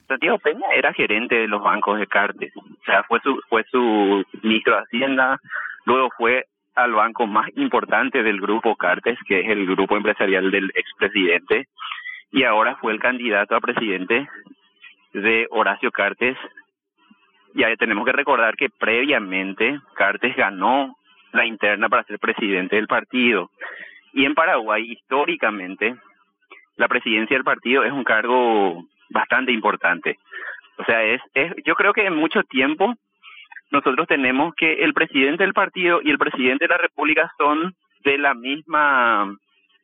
Santiago 0.07 0.39
Peña 0.39 0.67
era 0.75 0.93
gerente 0.93 1.35
de 1.35 1.47
los 1.47 1.63
bancos 1.63 1.99
de 1.99 2.07
Cartes, 2.07 2.51
o 2.55 2.85
sea, 2.85 3.03
fue 3.03 3.19
su, 3.21 3.39
fue 3.49 3.63
su 3.71 4.23
ministro 4.41 4.75
de 4.75 4.81
Hacienda, 4.81 5.39
luego 5.85 6.09
fue 6.17 6.45
al 6.75 6.93
banco 6.93 7.25
más 7.25 7.49
importante 7.55 8.21
del 8.21 8.39
grupo 8.39 8.75
Cartes, 8.75 9.17
que 9.27 9.41
es 9.41 9.49
el 9.49 9.65
grupo 9.65 9.97
empresarial 9.97 10.51
del 10.51 10.71
expresidente, 10.75 11.67
y 12.31 12.43
ahora 12.43 12.75
fue 12.75 12.91
el 12.91 12.99
candidato 12.99 13.55
a 13.55 13.61
presidente 13.61 14.27
de 15.13 15.47
Horacio 15.49 15.91
Cartes 15.91 16.37
ya 17.57 17.75
tenemos 17.75 18.05
que 18.05 18.11
recordar 18.11 18.55
que 18.55 18.69
previamente 18.69 19.79
Cartes 19.95 20.35
ganó 20.35 20.95
la 21.33 21.45
interna 21.45 21.89
para 21.89 22.03
ser 22.03 22.19
presidente 22.19 22.75
del 22.75 22.87
partido. 22.87 23.49
Y 24.13 24.25
en 24.25 24.35
Paraguay, 24.35 24.91
históricamente, 24.91 25.95
la 26.75 26.87
presidencia 26.87 27.35
del 27.35 27.43
partido 27.43 27.83
es 27.83 27.91
un 27.91 28.03
cargo 28.03 28.85
bastante 29.09 29.51
importante. 29.51 30.17
O 30.77 30.85
sea, 30.85 31.03
es, 31.03 31.21
es 31.33 31.53
yo 31.65 31.75
creo 31.75 31.93
que 31.93 32.05
en 32.05 32.15
mucho 32.15 32.43
tiempo 32.43 32.93
nosotros 33.71 34.07
tenemos 34.07 34.53
que 34.55 34.83
el 34.83 34.93
presidente 34.93 35.43
del 35.43 35.53
partido 35.53 35.99
y 36.01 36.11
el 36.11 36.17
presidente 36.17 36.65
de 36.65 36.69
la 36.69 36.77
República 36.77 37.31
son 37.37 37.73
de 38.03 38.17
la 38.17 38.33
misma 38.33 39.35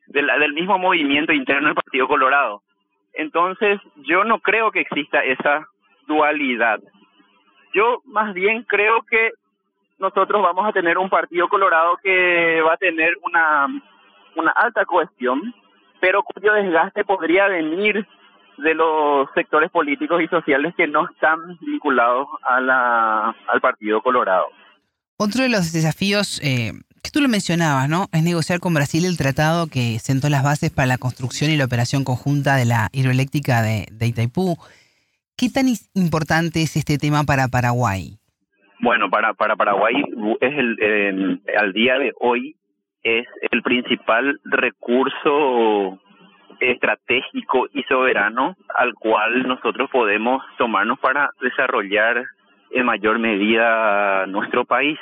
del 0.08 0.53
mismo 0.53 0.77
movimiento 0.77 1.34
interno 1.34 1.68
del 1.68 1.75
Partido 1.75 2.08
Colorado. 2.08 2.62
Entonces, 3.13 3.80
yo 3.98 4.24
no 4.24 4.39
creo 4.39 4.72
que 4.72 4.82
exista 4.82 5.24
esa 5.24 5.65
dualidad. 6.08 6.80
Yo 7.74 8.01
más 8.06 8.34
bien 8.34 8.63
creo 8.63 9.01
que 9.03 9.32
nosotros 10.00 10.42
vamos 10.42 10.68
a 10.68 10.74
tener 10.74 10.98
un 10.98 11.10
partido 11.10 11.48
colorado 11.48 11.98
que 12.03 12.62
va 12.62 12.74
a 12.74 12.77
tener 12.77 13.13
una, 13.24 13.68
una 14.36 14.51
alta 14.51 14.86
cohesión, 14.86 15.53
pero 16.00 16.24
cuyo 16.24 16.53
desgaste 16.53 17.03
podría 17.06 17.48
venir 17.48 18.06
de 18.58 18.74
los 18.75 19.27
sectores 19.34 19.72
políticos 19.72 20.22
y 20.22 20.27
sociales 20.27 20.74
que 20.75 20.88
no 20.88 21.10
están 21.10 21.58
vinculados 21.62 22.27
a 22.44 22.60
la, 22.62 23.36
al 23.48 23.62
Partido 23.62 24.01
Colorado. 24.01 24.46
Otro 25.18 25.44
de 25.44 25.50
los 25.50 25.72
desafíos 25.72 26.39
eh, 26.44 26.74
que 27.01 27.12
tú 27.12 27.22
lo 27.22 27.30
mencionabas, 27.30 27.89
¿no? 27.89 28.08
Es 28.12 28.24
negociar 28.24 28.60
con 28.60 28.74
Brasil 28.74 29.06
el 29.06 29.18
tratado 29.18 29.68
que 29.68 30.00
sentó 30.00 30.30
las 30.30 30.44
bases 30.44 30.72
para 30.72 30.88
la 30.88 30.98
construcción 30.98 31.50
y 31.50 31.58
la 31.58 31.65
operación 31.65 32.03
conjunta 32.03 32.56
de 32.56 32.65
la 32.65 32.89
hidroeléctrica 32.92 33.62
de, 33.62 33.88
de 33.92 34.08
Itaipú. 34.08 34.58
¿Qué 35.38 35.50
tan 35.50 35.66
importante 35.96 36.62
es 36.62 36.75
este 36.75 36.98
tema 36.98 37.24
para 37.24 37.48
Paraguay? 37.48 38.18
Bueno, 38.80 39.10
para, 39.10 39.34
para 39.34 39.56
Paraguay 39.56 39.96
es 40.42 40.54
el, 40.58 41.42
al 41.58 41.74
día 41.74 41.98
de 41.98 42.12
hoy 42.20 42.56
es 43.02 43.25
el 43.52 43.62
principal 43.62 44.40
recurso 44.46 46.00
estratégico 46.60 47.68
y 47.74 47.84
soberano 47.84 48.56
al 48.75 48.94
cual 48.94 49.48
nosotros 49.48 49.90
podemos 49.90 50.44
tomarnos 50.58 51.00
para 51.00 51.30
desarrollar 51.42 52.24
en 52.72 52.86
mayor 52.86 53.20
medida 53.20 54.25
nuestro 54.28 54.66
país. 54.66 55.00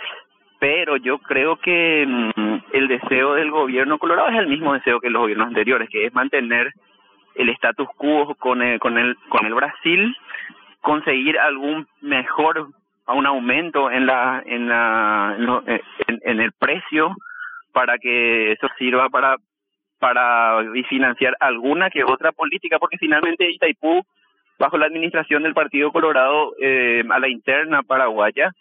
Pero 0.59 0.97
yo 0.97 1.17
creo 1.17 1.57
que 1.57 2.05
mm, 2.07 2.55
el 2.73 2.87
deseo 2.87 3.33
del 3.33 3.51
gobierno 3.51 3.97
colorado 3.97 4.29
es 4.29 4.37
el 4.37 4.47
mismo 4.47 4.73
deseo 4.73 4.99
que 4.99 5.09
los 5.09 5.23
gobiernos 5.23 5.47
anteriores, 5.47 5.89
que 5.89 6.05
es 6.05 6.13
mantener 6.13 6.71
el 7.35 7.49
status 7.49 7.87
quo 7.97 8.35
con 8.35 8.61
el, 8.61 8.79
con 8.79 8.97
el, 8.97 9.15
con 9.29 9.45
el 9.45 9.53
Brasil, 9.53 10.15
conseguir 10.81 11.39
algún 11.39 11.87
mejor, 12.01 12.67
un 13.07 13.25
aumento 13.25 13.91
en 13.91 14.05
la, 14.05 14.41
en 14.45 14.67
la, 14.67 15.35
en, 16.07 16.39
el 16.39 16.51
precio 16.53 17.15
para 17.73 17.97
que 17.97 18.51
eso 18.51 18.67
sirva 18.77 19.09
para 19.09 19.37
para 19.99 20.57
financiar 20.89 21.37
alguna 21.39 21.91
que 21.91 22.03
otra 22.03 22.31
política, 22.31 22.79
porque 22.79 22.97
finalmente 22.97 23.51
Itaipú, 23.51 24.01
bajo 24.57 24.75
la 24.79 24.87
administración 24.87 25.43
del 25.43 25.53
Partido 25.53 25.91
Colorado 25.91 26.55
eh, 26.59 27.03
a 27.07 27.19
la 27.19 27.29
interna 27.29 27.83
paraguaya, 27.83 28.51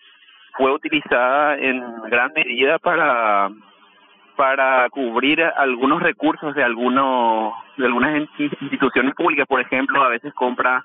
fue 0.59 0.71
utilizada 0.71 1.57
en 1.57 1.83
gran 2.11 2.33
medida 2.35 2.79
para 2.79 3.49
para 4.41 4.89
cubrir 4.89 5.43
algunos 5.43 6.03
recursos 6.03 6.55
de 6.55 6.65
algunos 6.65 7.53
de 7.77 7.85
algunas 7.85 8.27
instituciones 8.59 9.15
públicas, 9.15 9.47
por 9.47 9.61
ejemplo, 9.61 10.03
a 10.03 10.09
veces 10.09 10.33
compra 10.33 10.83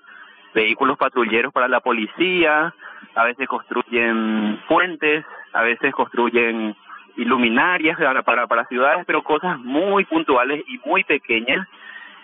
vehículos 0.54 0.98
patrulleros 0.98 1.54
para 1.54 1.70
la 1.70 1.80
policía, 1.80 2.74
a 3.16 3.24
veces 3.24 3.48
construyen 3.48 4.60
puentes, 4.68 5.24
a 5.54 5.62
veces 5.62 5.94
construyen 5.94 6.76
iluminarias 7.16 7.98
para, 8.26 8.46
para, 8.46 8.66
ciudades, 8.66 9.06
pero 9.08 9.24
cosas 9.24 9.58
muy 9.60 10.04
puntuales 10.04 10.62
y 10.68 10.78
muy 10.86 11.06
pequeñas 11.06 11.66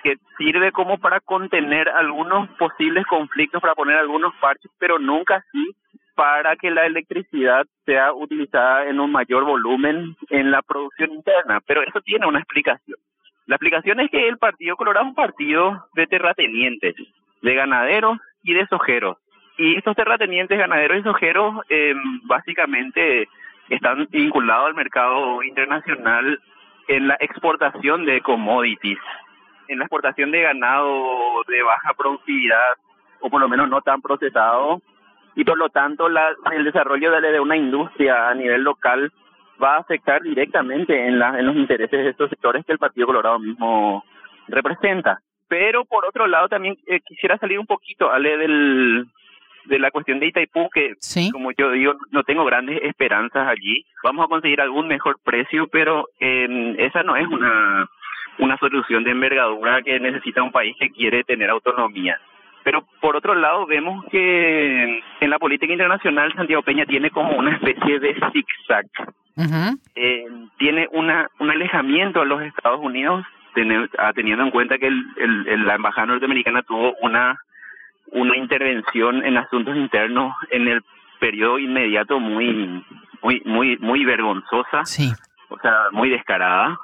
que 0.03 0.17
sirve 0.37 0.73
como 0.73 0.97
para 0.97 1.21
contener 1.21 1.87
algunos 1.87 2.49
posibles 2.57 3.05
conflictos, 3.05 3.61
para 3.61 3.75
poner 3.75 3.95
algunos 3.95 4.35
parches, 4.41 4.69
pero 4.77 4.99
nunca 4.99 5.37
así 5.37 5.75
para 6.21 6.55
que 6.55 6.69
la 6.69 6.85
electricidad 6.85 7.65
sea 7.83 8.13
utilizada 8.13 8.85
en 8.85 8.99
un 8.99 9.11
mayor 9.11 9.43
volumen 9.43 10.15
en 10.29 10.51
la 10.51 10.61
producción 10.61 11.13
interna. 11.13 11.59
Pero 11.65 11.81
eso 11.81 11.99
tiene 12.01 12.27
una 12.27 12.37
explicación. 12.37 12.99
La 13.47 13.55
explicación 13.55 13.99
es 14.01 14.11
que 14.11 14.27
el 14.27 14.37
Partido 14.37 14.75
Colorado 14.75 15.07
es 15.07 15.09
un 15.09 15.15
partido 15.15 15.87
de 15.95 16.05
terratenientes, 16.05 16.93
de 17.41 17.55
ganaderos 17.55 18.19
y 18.43 18.53
de 18.53 18.67
sojeros. 18.67 19.17
Y 19.57 19.75
estos 19.75 19.95
terratenientes, 19.95 20.59
ganaderos 20.59 20.99
y 20.99 21.01
sojeros 21.01 21.55
eh, 21.69 21.95
básicamente 22.25 23.27
están 23.69 24.07
vinculados 24.11 24.67
al 24.67 24.75
mercado 24.75 25.41
internacional 25.41 26.39
en 26.87 27.07
la 27.07 27.17
exportación 27.19 28.05
de 28.05 28.21
commodities, 28.21 28.99
en 29.69 29.79
la 29.79 29.85
exportación 29.85 30.29
de 30.29 30.43
ganado 30.43 31.41
de 31.47 31.63
baja 31.63 31.95
productividad 31.97 32.75
o 33.21 33.29
por 33.31 33.41
lo 33.41 33.49
menos 33.49 33.67
no 33.69 33.81
tan 33.81 34.03
procesado 34.03 34.83
y 35.35 35.43
por 35.43 35.57
lo 35.57 35.69
tanto 35.69 36.09
la, 36.09 36.29
el 36.51 36.63
desarrollo 36.63 37.11
de, 37.11 37.39
una 37.39 37.55
industria 37.55 38.29
a 38.29 38.35
nivel 38.35 38.63
local 38.63 39.11
va 39.61 39.75
a 39.75 39.79
afectar 39.79 40.21
directamente 40.21 41.07
en, 41.07 41.19
la, 41.19 41.39
en 41.39 41.45
los 41.45 41.55
intereses 41.55 42.03
de 42.03 42.09
estos 42.09 42.29
sectores 42.29 42.65
que 42.65 42.73
el 42.73 42.79
Partido 42.79 43.07
Colorado 43.07 43.39
mismo 43.39 44.03
representa. 44.47 45.19
Pero 45.47 45.85
por 45.85 46.05
otro 46.05 46.27
lado 46.27 46.47
también 46.47 46.77
eh, 46.87 46.99
quisiera 47.01 47.37
salir 47.37 47.59
un 47.59 47.67
poquito, 47.67 48.11
Ale, 48.11 48.37
del, 48.37 49.07
de 49.65 49.79
la 49.79 49.91
cuestión 49.91 50.19
de 50.19 50.27
Itaipú, 50.27 50.69
que 50.73 50.93
como 51.31 51.51
yo 51.51 51.71
digo, 51.71 51.93
no 52.11 52.23
tengo 52.23 52.45
grandes 52.45 52.81
esperanzas 52.83 53.47
allí. 53.47 53.85
Vamos 54.03 54.25
a 54.25 54.29
conseguir 54.29 54.61
algún 54.61 54.87
mejor 54.87 55.17
precio, 55.23 55.67
pero 55.67 56.07
eh, 56.19 56.75
esa 56.79 57.03
no 57.03 57.15
es 57.15 57.27
una, 57.27 57.87
una 58.39 58.57
solución 58.57 59.03
de 59.03 59.11
envergadura 59.11 59.81
que 59.81 59.99
necesita 59.99 60.41
un 60.41 60.51
país 60.51 60.75
que 60.79 60.89
quiere 60.89 61.23
tener 61.23 61.49
autonomía. 61.49 62.19
Pero 62.63 62.85
por 62.99 63.15
otro 63.15 63.35
lado 63.35 63.65
vemos 63.65 64.05
que 64.11 65.01
la 65.31 65.39
política 65.39 65.71
internacional 65.71 66.33
Santiago 66.35 66.61
Peña 66.61 66.85
tiene 66.85 67.09
como 67.09 67.31
una 67.35 67.55
especie 67.55 67.99
de 67.99 68.13
zigzag. 68.31 68.85
eh, 69.95 70.25
tiene 70.59 70.87
una 70.91 71.27
un 71.39 71.49
alejamiento 71.49 72.21
a 72.21 72.25
los 72.25 72.41
Estados 72.43 72.79
Unidos 72.81 73.25
ah, 73.97 74.11
teniendo 74.13 74.43
en 74.43 74.51
cuenta 74.51 74.77
que 74.77 74.87
el, 74.87 75.03
el, 75.17 75.65
la 75.65 75.75
embajada 75.75 76.07
norteamericana 76.07 76.61
tuvo 76.63 76.93
una 77.01 77.39
una 78.07 78.35
intervención 78.37 79.25
en 79.25 79.37
asuntos 79.37 79.75
internos 79.77 80.35
en 80.51 80.67
el 80.67 80.81
periodo 81.19 81.59
inmediato 81.59 82.19
muy 82.19 82.83
muy 83.21 83.41
muy 83.45 83.77
muy 83.77 84.03
vergonzosa 84.03 84.83
sí. 84.83 85.11
o 85.49 85.57
sea 85.59 85.87
muy 85.91 86.09
descarada 86.09 86.77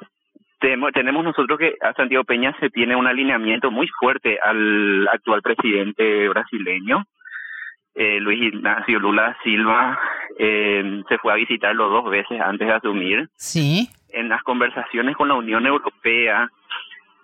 tenemos 0.60 1.24
nosotros 1.24 1.60
que 1.60 1.76
a 1.82 1.94
Santiago 1.94 2.24
Peña 2.24 2.56
se 2.60 2.70
tiene 2.70 2.96
un 2.96 3.08
alineamiento 3.08 3.70
muy 3.72 3.88
fuerte 3.88 4.40
al 4.44 5.08
actual 5.08 5.42
presidente 5.42 6.28
brasileño, 6.30 7.06
eh, 7.98 8.20
Luis 8.20 8.54
Ignacio 8.54 9.00
Lula 9.00 9.36
Silva, 9.44 10.00
eh, 10.38 11.04
se 11.10 11.18
fue 11.18 11.34
a 11.34 11.36
visitarlo 11.36 11.90
dos 11.90 12.10
veces 12.10 12.40
antes 12.40 12.68
de 12.68 12.74
asumir. 12.74 13.28
Sí. 13.36 13.90
En 14.10 14.30
las 14.30 14.44
conversaciones 14.44 15.18
con 15.18 15.28
la 15.28 15.34
Unión 15.34 15.66
Europea, 15.66 16.50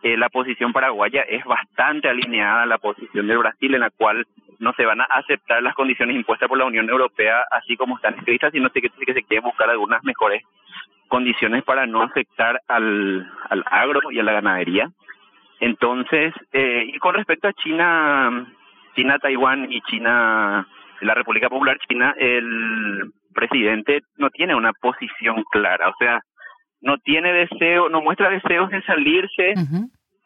eh, 0.02 0.18
la 0.18 0.30
posición 0.30 0.74
paraguaya 0.74 1.22
es 1.22 1.46
bastante 1.46 2.10
alineada 2.10 2.64
a 2.64 2.66
la 2.66 2.80
posición 2.80 3.28
del 3.28 3.38
Brasil, 3.38 3.74
en 3.76 3.82
la 3.82 3.92
cual 3.92 4.26
no 4.58 4.74
se 4.74 4.86
van 4.86 5.02
a 5.02 5.06
aceptar 5.06 5.62
las 5.62 5.76
condiciones 5.76 6.16
impuestas 6.16 6.50
por 6.50 6.58
la 6.58 6.66
Unión 6.66 6.90
Europea 6.90 7.44
así 7.52 7.78
como 7.78 7.96
están 7.96 8.16
escritas, 8.16 8.52
sino 8.52 8.70
que, 8.72 8.82
que 8.82 9.14
se 9.14 9.24
quieren 9.24 9.44
buscar 9.44 9.70
algunas 9.70 10.04
mejores 10.04 10.44
condiciones 11.08 11.64
para 11.64 11.86
no 11.86 12.02
afectar 12.02 12.60
al, 12.68 13.32
al 13.50 13.64
agro 13.70 14.12
y 14.12 14.20
a 14.20 14.24
la 14.24 14.34
ganadería. 14.34 14.90
Entonces, 15.60 16.34
eh, 16.52 16.84
y 16.94 16.98
con 16.98 17.14
respecto 17.14 17.48
a 17.48 17.54
China, 17.54 18.48
China, 18.96 19.20
Taiwán 19.20 19.72
y 19.72 19.82
China, 19.82 20.68
la 21.02 21.14
República 21.14 21.50
Popular 21.50 21.78
China, 21.88 22.14
el 22.18 23.12
presidente 23.34 24.02
no 24.18 24.30
tiene 24.30 24.56
una 24.56 24.72
posición 24.74 25.44
clara. 25.52 25.90
O 25.90 25.94
sea, 26.00 26.22
no 26.82 26.98
tiene 26.98 27.34
deseo, 27.34 27.90
no 27.90 28.02
muestra 28.02 28.30
deseos 28.30 28.70
de 28.70 28.82
salirse 28.84 29.54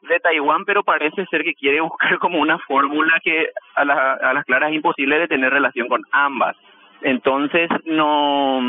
de 0.01 0.19
Taiwán, 0.19 0.65
pero 0.65 0.83
parece 0.83 1.25
ser 1.27 1.43
que 1.43 1.53
quiere 1.53 1.81
buscar 1.81 2.17
como 2.19 2.39
una 2.39 2.57
fórmula 2.59 3.19
que 3.23 3.49
a, 3.75 3.81
a 3.81 4.33
las 4.33 4.45
claras 4.45 4.69
es 4.69 4.75
imposible 4.75 5.19
de 5.19 5.27
tener 5.27 5.51
relación 5.51 5.87
con 5.87 6.01
ambas. 6.11 6.55
Entonces, 7.01 7.69
no, 7.85 8.59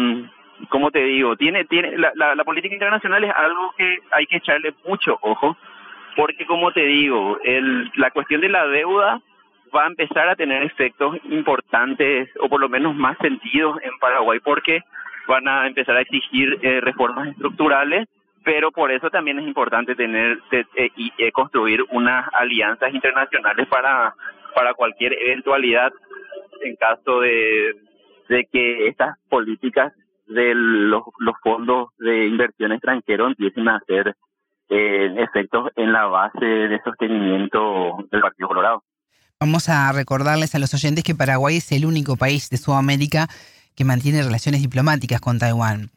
como 0.68 0.90
te 0.90 1.02
digo, 1.04 1.36
tiene, 1.36 1.64
tiene, 1.64 1.96
la, 1.96 2.12
la, 2.14 2.44
política 2.44 2.74
internacional 2.74 3.24
es 3.24 3.32
algo 3.34 3.72
que 3.76 3.98
hay 4.10 4.26
que 4.26 4.36
echarle 4.36 4.74
mucho 4.86 5.18
ojo, 5.22 5.56
porque 6.16 6.44
como 6.46 6.72
te 6.72 6.84
digo, 6.84 7.38
el, 7.44 7.90
la 7.96 8.10
cuestión 8.10 8.40
de 8.40 8.48
la 8.48 8.66
deuda 8.66 9.20
va 9.74 9.84
a 9.84 9.88
empezar 9.88 10.28
a 10.28 10.36
tener 10.36 10.62
efectos 10.62 11.16
importantes 11.24 12.30
o 12.40 12.48
por 12.48 12.60
lo 12.60 12.68
menos 12.68 12.94
más 12.94 13.16
sentidos 13.18 13.78
en 13.82 13.98
Paraguay 13.98 14.40
porque 14.40 14.82
van 15.26 15.46
a 15.48 15.66
empezar 15.66 15.96
a 15.96 16.00
exigir 16.00 16.58
eh, 16.62 16.80
reformas 16.80 17.28
estructurales 17.28 18.08
pero 18.44 18.70
por 18.70 18.90
eso 18.90 19.10
también 19.10 19.38
es 19.38 19.46
importante 19.46 19.94
tener 19.94 20.38
eh, 20.52 20.90
y 20.96 21.12
eh, 21.18 21.32
construir 21.32 21.84
unas 21.90 22.26
alianzas 22.32 22.94
internacionales 22.94 23.66
para 23.68 24.14
para 24.54 24.74
cualquier 24.74 25.12
eventualidad 25.12 25.92
en 26.62 26.76
caso 26.76 27.20
de, 27.20 27.74
de 28.28 28.44
que 28.50 28.88
estas 28.88 29.16
políticas 29.28 29.92
de 30.28 30.54
los, 30.54 31.02
fondos 31.42 31.88
de 31.98 32.26
inversión 32.26 32.72
extranjero 32.72 33.26
empiecen 33.26 33.68
a 33.68 33.76
hacer 33.76 34.14
eh, 34.68 35.14
efectos 35.16 35.70
en 35.76 35.92
la 35.92 36.06
base 36.06 36.44
de 36.44 36.80
sostenimiento 36.82 37.96
del 38.10 38.20
Partido 38.20 38.48
Colorado. 38.48 38.82
Vamos 39.40 39.68
a 39.68 39.92
recordarles 39.92 40.56
a 40.56 40.58
los 40.58 40.74
oyentes 40.74 41.04
que 41.04 41.14
Paraguay 41.14 41.58
es 41.58 41.70
el 41.70 41.86
único 41.86 42.16
país 42.16 42.50
de 42.50 42.56
Sudamérica 42.56 43.28
que 43.76 43.84
mantiene 43.84 44.24
relaciones 44.24 44.62
diplomáticas 44.62 45.20
con 45.20 45.38
Taiwán. 45.38 45.90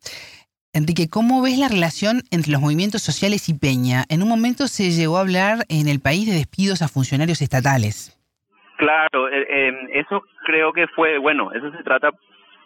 Enrique, 0.74 1.10
¿cómo 1.10 1.42
ves 1.42 1.58
la 1.58 1.68
relación 1.68 2.22
entre 2.30 2.52
los 2.52 2.62
movimientos 2.62 3.02
sociales 3.02 3.50
y 3.50 3.58
Peña? 3.58 4.04
En 4.10 4.22
un 4.22 4.30
momento 4.30 4.68
se 4.68 4.92
llegó 4.92 5.18
a 5.18 5.22
hablar 5.22 5.66
en 5.70 5.88
el 5.88 6.00
país 6.00 6.28
de 6.30 6.38
despidos 6.38 6.84
a 6.84 6.88
funcionarios 6.88 7.42
estatales. 7.42 8.16
Claro, 8.78 9.28
eh, 9.28 9.48
eh, 9.50 9.74
eso 9.96 10.22
creo 10.46 10.72
que 10.72 10.86
fue, 10.90 11.18
bueno, 11.18 11.52
eso 11.52 11.72
se 11.72 11.82
trata 11.82 12.12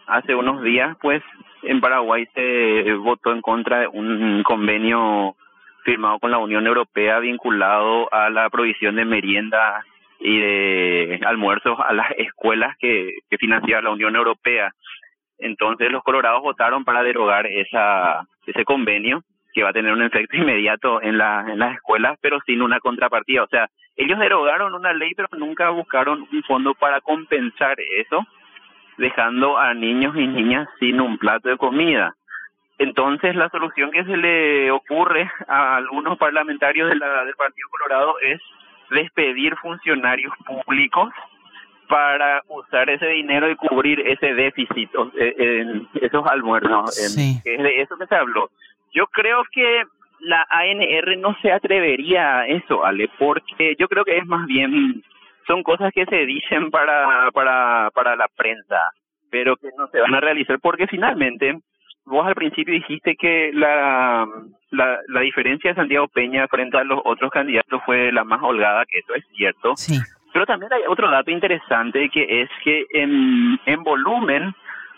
hace 0.07 0.35
unos 0.35 0.61
días, 0.61 0.97
pues 1.01 1.23
en 1.63 1.79
Paraguay 1.79 2.27
se 2.35 2.91
votó 2.95 3.31
en 3.31 3.41
contra 3.41 3.79
de 3.79 3.87
un 3.87 4.43
convenio 4.43 5.37
firmado 5.85 6.19
con 6.19 6.31
la 6.31 6.37
Unión 6.37 6.67
Europea 6.67 7.19
vinculado 7.19 8.13
a 8.13 8.29
la 8.29 8.49
provisión 8.49 8.97
de 8.97 9.05
merienda 9.05 9.85
y 10.19 10.39
de 10.39 11.19
almuerzos 11.25 11.77
a 11.79 11.93
las 11.93 12.11
escuelas 12.17 12.75
que, 12.79 13.13
que 13.29 13.37
financiaba 13.37 13.83
la 13.83 13.91
Unión 13.91 14.15
Europea. 14.15 14.71
Entonces 15.37 15.91
los 15.91 16.03
colorados 16.03 16.41
votaron 16.41 16.85
para 16.85 17.03
derogar 17.03 17.45
esa, 17.47 18.25
ese 18.45 18.63
convenio 18.63 19.23
que 19.53 19.63
va 19.63 19.69
a 19.69 19.73
tener 19.73 19.93
un 19.93 20.03
efecto 20.03 20.35
inmediato 20.35 21.01
en, 21.01 21.17
la, 21.17 21.45
en 21.47 21.59
las 21.59 21.75
escuelas, 21.75 22.17
pero 22.21 22.39
sin 22.45 22.61
una 22.61 22.79
contrapartida. 22.79 23.43
O 23.43 23.47
sea, 23.47 23.69
ellos 23.95 24.19
derogaron 24.19 24.73
una 24.73 24.93
ley, 24.93 25.13
pero 25.15 25.29
nunca 25.37 25.69
buscaron 25.69 26.27
un 26.29 26.43
fondo 26.43 26.73
para 26.73 26.99
compensar 26.99 27.77
eso, 27.97 28.25
dejando 28.97 29.57
a 29.57 29.73
niños 29.73 30.15
y 30.17 30.27
niñas 30.27 30.67
sin 30.79 30.99
un 30.99 31.17
plato 31.17 31.47
de 31.47 31.57
comida. 31.57 32.13
Entonces, 32.77 33.35
la 33.35 33.49
solución 33.49 33.91
que 33.91 34.03
se 34.03 34.17
le 34.17 34.71
ocurre 34.71 35.31
a 35.47 35.77
algunos 35.77 36.17
parlamentarios 36.17 36.89
de 36.89 36.95
la, 36.95 37.23
del 37.23 37.35
Partido 37.35 37.69
Colorado 37.69 38.15
es 38.21 38.41
despedir 38.89 39.55
funcionarios 39.57 40.33
públicos 40.45 41.09
para 41.87 42.41
usar 42.47 42.89
ese 42.89 43.07
dinero 43.07 43.49
y 43.49 43.55
cubrir 43.55 43.99
ese 44.01 44.33
déficit, 44.33 44.89
en 45.15 45.87
esos 46.01 46.25
almuerzos. 46.25 46.95
Sí. 46.95 47.39
es 47.43 47.63
de 47.63 47.81
eso 47.81 47.97
que 47.97 48.07
se 48.07 48.15
habló. 48.15 48.49
Yo 48.91 49.07
creo 49.07 49.43
que 49.51 49.83
la 50.19 50.45
ANR 50.49 51.17
no 51.17 51.35
se 51.41 51.51
atrevería 51.51 52.39
a 52.39 52.47
eso, 52.47 52.85
Ale, 52.85 53.09
porque 53.19 53.75
yo 53.77 53.87
creo 53.87 54.03
que 54.03 54.17
es 54.17 54.25
más 54.25 54.45
bien, 54.47 55.03
son 55.45 55.63
cosas 55.63 55.91
que 55.93 56.05
se 56.05 56.25
dicen 56.25 56.71
para, 56.71 57.29
para, 57.31 57.91
para 57.93 58.15
la 58.15 58.27
prensa, 58.35 58.81
pero 59.29 59.55
que 59.57 59.69
no 59.77 59.87
se 59.87 59.99
van 59.99 60.15
a 60.15 60.21
realizar 60.21 60.59
porque 60.59 60.87
finalmente 60.87 61.59
vos 62.05 62.25
al 62.25 62.35
principio 62.35 62.73
dijiste 62.73 63.15
que 63.15 63.51
la, 63.53 64.27
la, 64.71 64.99
la 65.07 65.19
diferencia 65.21 65.71
de 65.71 65.75
Santiago 65.75 66.07
Peña 66.07 66.47
frente 66.47 66.77
a 66.77 66.83
los 66.83 66.99
otros 67.03 67.31
candidatos 67.31 67.81
fue 67.85 68.11
la 68.11 68.23
más 68.23 68.41
holgada, 68.41 68.85
que 68.85 68.99
eso 68.99 69.13
es 69.15 69.25
cierto. 69.35 69.75
Sí. 69.75 69.99
Pero 70.33 70.45
también 70.45 70.71
hay 70.73 70.81
otro 70.87 71.09
dato 71.09 71.31
interesante 71.31 72.09
que 72.09 72.41
es 72.41 72.49
que 72.63 72.85
en, 72.91 73.59
en 73.65 73.83
volumen 73.83 74.53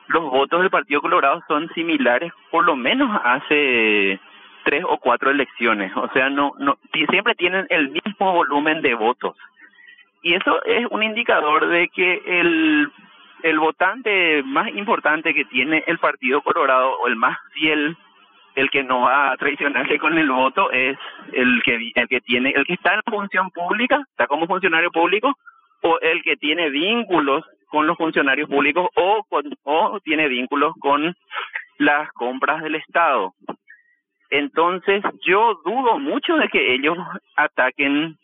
los 0.08 0.24
votos 0.24 0.62
del 0.62 0.70
Partido 0.70 1.02
Colorado 1.02 1.44
son 1.48 1.70
similares 1.76 2.32
por 2.50 2.66
lo 2.66 2.76
menos 2.76 3.10
hace 3.24 4.20
tres 4.64 4.84
o 4.88 4.98
cuatro 4.98 5.30
elecciones. 5.32 5.92
O 5.96 6.10
sea, 6.14 6.30
no, 6.30 6.54
no 6.60 6.78
siempre 7.10 7.36
tienen 7.36 7.68
el 7.70 7.90
mismo 7.90 8.34
volumen 8.34 8.82
de 8.82 8.96
votos. 8.96 9.36
Y 10.24 10.34
eso 10.34 10.64
es 10.66 10.86
un 10.90 11.04
indicador 11.04 11.68
de 11.68 11.88
que 11.90 12.22
el, 12.26 12.92
el 13.44 13.60
votante 13.60 14.44
más 14.44 14.70
importante 14.70 15.34
que 15.34 15.46
tiene 15.46 15.84
el 15.88 16.00
Partido 16.00 16.42
Colorado 16.42 16.98
o 17.00 17.08
el 17.08 17.16
más 17.16 17.38
fiel 17.54 17.96
el 18.56 18.72
que 18.72 18.84
no 18.84 19.02
va 19.02 19.32
a 19.32 19.38
traicionarse 19.38 20.00
con 20.00 20.18
el 20.18 20.30
voto 20.30 20.72
es 20.72 20.98
el 21.34 21.62
que 21.64 21.92
el 21.94 22.08
que 22.08 22.22
tiene 22.22 22.52
el 22.56 22.66
que 22.66 22.74
está 22.74 22.96
en 22.96 23.02
función 23.06 23.52
pública 23.52 24.04
está 24.10 24.26
como 24.26 24.48
funcionario 24.48 24.92
público 24.92 25.32
o 25.84 26.00
el 26.00 26.24
que 26.24 26.38
tiene 26.38 26.70
vínculos 26.72 27.46
con 27.68 27.86
los 27.86 27.98
funcionarios 27.98 28.50
públicos 28.50 28.90
o 28.96 29.26
o 29.64 30.00
tiene 30.00 30.28
vínculos 30.28 30.74
con 30.80 31.16
las 31.78 32.12
compras 32.14 32.64
del 32.64 32.76
estado. 32.76 33.34
Entonces 34.32 35.04
yo 35.26 35.60
dudo 35.64 36.00
mucho 36.00 36.36
de 36.36 36.50
que 36.50 36.74
ellos 36.74 36.98
ataquen 37.36 38.18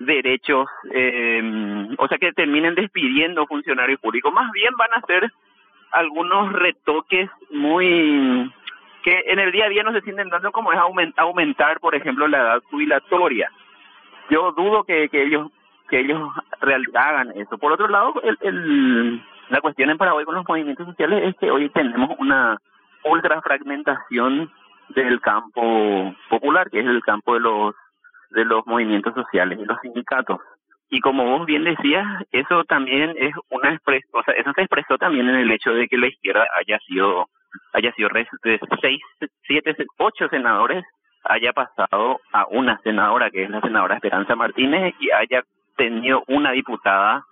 derechos 0.00 0.66
eh, 0.92 1.88
o 1.96 2.08
sea 2.08 2.18
que 2.18 2.32
terminen 2.32 2.74
despidiendo 2.74 3.46
funcionarios 3.46 4.00
públicos 4.00 4.32
más 4.32 4.50
bien 4.52 4.74
van 4.76 4.92
a 4.94 4.98
hacer 4.98 5.30
algunos 5.92 6.52
retoques 6.52 7.30
muy 7.50 8.52
que 9.02 9.22
en 9.26 9.38
el 9.38 9.52
día 9.52 9.66
a 9.66 9.68
día 9.68 9.82
no 9.82 9.92
se 9.92 10.02
sienten 10.02 10.28
dando 10.28 10.52
como 10.52 10.72
es 10.72 10.78
aumentar, 11.16 11.80
por 11.80 11.94
ejemplo, 11.94 12.28
la 12.28 12.38
edad 12.38 12.62
jubilatoria. 12.70 13.50
Yo 14.28 14.52
dudo 14.52 14.84
que, 14.84 15.08
que 15.08 15.22
ellos 15.22 15.50
que 15.88 16.00
ellos 16.00 16.30
hagan 16.94 17.32
eso. 17.36 17.58
Por 17.58 17.72
otro 17.72 17.88
lado, 17.88 18.14
el, 18.22 18.38
el, 18.42 19.22
la 19.48 19.60
cuestión 19.60 19.90
en 19.90 19.98
Paraguay 19.98 20.24
con 20.24 20.36
los 20.36 20.46
movimientos 20.46 20.86
sociales 20.86 21.24
es 21.24 21.36
que 21.36 21.50
hoy 21.50 21.68
tenemos 21.70 22.10
una 22.18 22.58
ultra 23.04 23.42
fragmentación 23.42 24.52
del 24.90 25.20
campo 25.20 26.14
popular, 26.28 26.70
que 26.70 26.78
es 26.78 26.86
el 26.86 27.02
campo 27.02 27.34
de 27.34 27.40
los 27.40 27.74
de 28.30 28.44
los 28.44 28.66
movimientos 28.66 29.14
sociales 29.14 29.58
y 29.60 29.64
los 29.64 29.80
sindicatos. 29.80 30.38
Y 30.88 31.00
como 31.00 31.24
vos 31.24 31.46
bien 31.46 31.64
decías, 31.64 32.04
eso 32.32 32.64
también 32.64 33.14
es 33.16 33.32
una 33.50 33.72
expresión, 33.72 34.10
o 34.12 34.22
sea, 34.24 34.34
eso 34.34 34.52
se 34.54 34.62
expresó 34.62 34.98
también 34.98 35.28
en 35.28 35.36
el 35.36 35.50
hecho 35.52 35.72
de 35.72 35.86
que 35.86 35.96
la 35.96 36.08
izquierda 36.08 36.46
haya 36.58 36.78
sido 36.80 37.28
haya 37.72 37.92
sido 37.94 38.08
de 38.44 38.60
seis, 38.80 39.00
siete, 39.46 39.76
ocho 39.98 40.28
senadores, 40.28 40.84
haya 41.24 41.52
pasado 41.52 42.20
a 42.32 42.46
una 42.46 42.80
senadora, 42.82 43.30
que 43.30 43.44
es 43.44 43.50
la 43.50 43.60
senadora 43.60 43.96
Esperanza 43.96 44.34
Martínez, 44.34 44.94
y 45.00 45.10
haya 45.10 45.42
tenido 45.76 46.22
una 46.28 46.52
diputada 46.52 47.24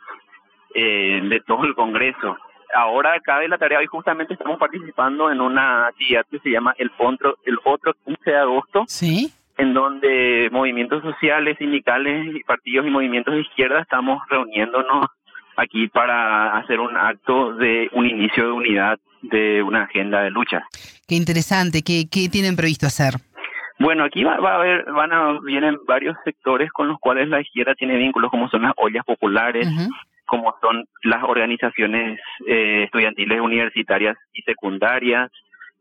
eh, 0.75 1.21
de 1.23 1.41
todo 1.41 1.65
el 1.65 1.75
Congreso. 1.75 2.37
Ahora 2.75 3.19
cabe 3.21 3.49
la 3.49 3.59
tarea, 3.59 3.79
hoy 3.79 3.87
justamente 3.87 4.35
estamos 4.35 4.59
participando 4.59 5.31
en 5.31 5.41
una 5.41 5.87
actividad 5.87 6.27
que 6.31 6.39
se 6.41 6.51
llama 6.51 6.75
el 6.79 6.91
otro, 6.99 7.37
el 7.45 7.59
otro 7.65 7.95
15 8.05 8.31
de 8.31 8.37
agosto, 8.37 8.85
¿Sí? 8.87 9.33
En 9.59 9.75
donde 9.75 10.49
movimientos 10.51 11.03
sociales, 11.03 11.57
sindicales, 11.59 12.35
partidos 12.47 12.87
y 12.87 12.91
movimientos 12.91 13.35
de 13.35 13.43
izquierda 13.43 13.81
estamos 13.81 14.23
reuniéndonos 14.31 15.07
aquí 15.57 15.89
para 15.89 16.57
hacer 16.57 16.81
un 16.81 16.97
acto 16.97 17.55
de 17.55 17.91
un 17.93 18.07
inicio 18.07 18.45
de 18.45 18.53
unidad 18.53 18.99
de 19.23 19.63
una 19.63 19.83
agenda 19.83 20.23
de 20.23 20.31
lucha. 20.31 20.65
Qué 21.07 21.17
interesante, 21.17 21.83
¿qué, 21.83 22.05
qué 22.11 22.29
tienen 22.29 22.57
previsto 22.57 22.87
hacer? 22.87 23.15
Bueno, 23.81 24.05
aquí 24.05 24.25
va, 24.25 24.35
a 24.35 24.55
haber, 24.55 24.85
van 24.93 25.13
a, 25.13 25.39
vienen 25.41 25.77
varios 25.87 26.17
sectores 26.25 26.71
con 26.71 26.89
los 26.89 26.99
cuales 26.99 27.29
la 27.29 27.41
izquierda 27.41 27.75
tiene 27.75 27.97
vínculos, 27.97 28.31
como 28.31 28.49
son 28.49 28.63
las 28.63 28.73
ollas 28.77 29.05
populares, 29.05 29.69
como 30.27 30.55
son 30.61 30.85
las 31.05 31.23
organizaciones 31.23 32.21
eh, 32.47 32.85
estudiantiles 32.85 33.41
universitarias 33.41 34.17
y 34.33 34.43
secundarias. 34.43 35.31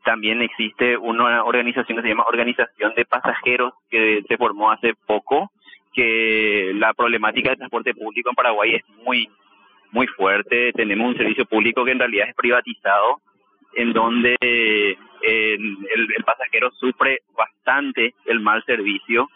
También 0.08 0.42
existe 0.42 0.96
una 0.96 1.44
organización 1.44 1.98
que 1.98 2.02
se 2.02 2.08
llama 2.08 2.24
Organización 2.30 2.94
de 2.96 3.04
Pasajeros, 3.04 3.74
que 3.90 4.24
se 4.26 4.38
formó 4.38 4.72
hace 4.72 4.94
poco, 5.06 5.52
que 5.94 6.72
la 6.76 6.94
problemática 6.94 7.50
del 7.50 7.58
transporte 7.58 7.94
público 7.94 8.30
en 8.30 8.36
Paraguay 8.36 8.76
es 8.76 8.84
muy 9.04 9.28
muy 9.92 10.08
fuerte. 10.08 10.72
Tenemos 10.72 11.10
un 11.10 11.18
servicio 11.18 11.46
público 11.46 11.84
que 11.84 11.92
en 11.92 12.00
realidad 12.00 12.30
es 12.30 12.36
privatizado, 12.36 13.20
en 13.76 13.92
donde 13.92 14.38
el, 14.40 16.24
pasajero 16.26 16.72
sufre 16.72 17.20
bastante 17.36 18.14
el 18.28 18.40
mal 18.40 18.64
servicio 18.64 19.30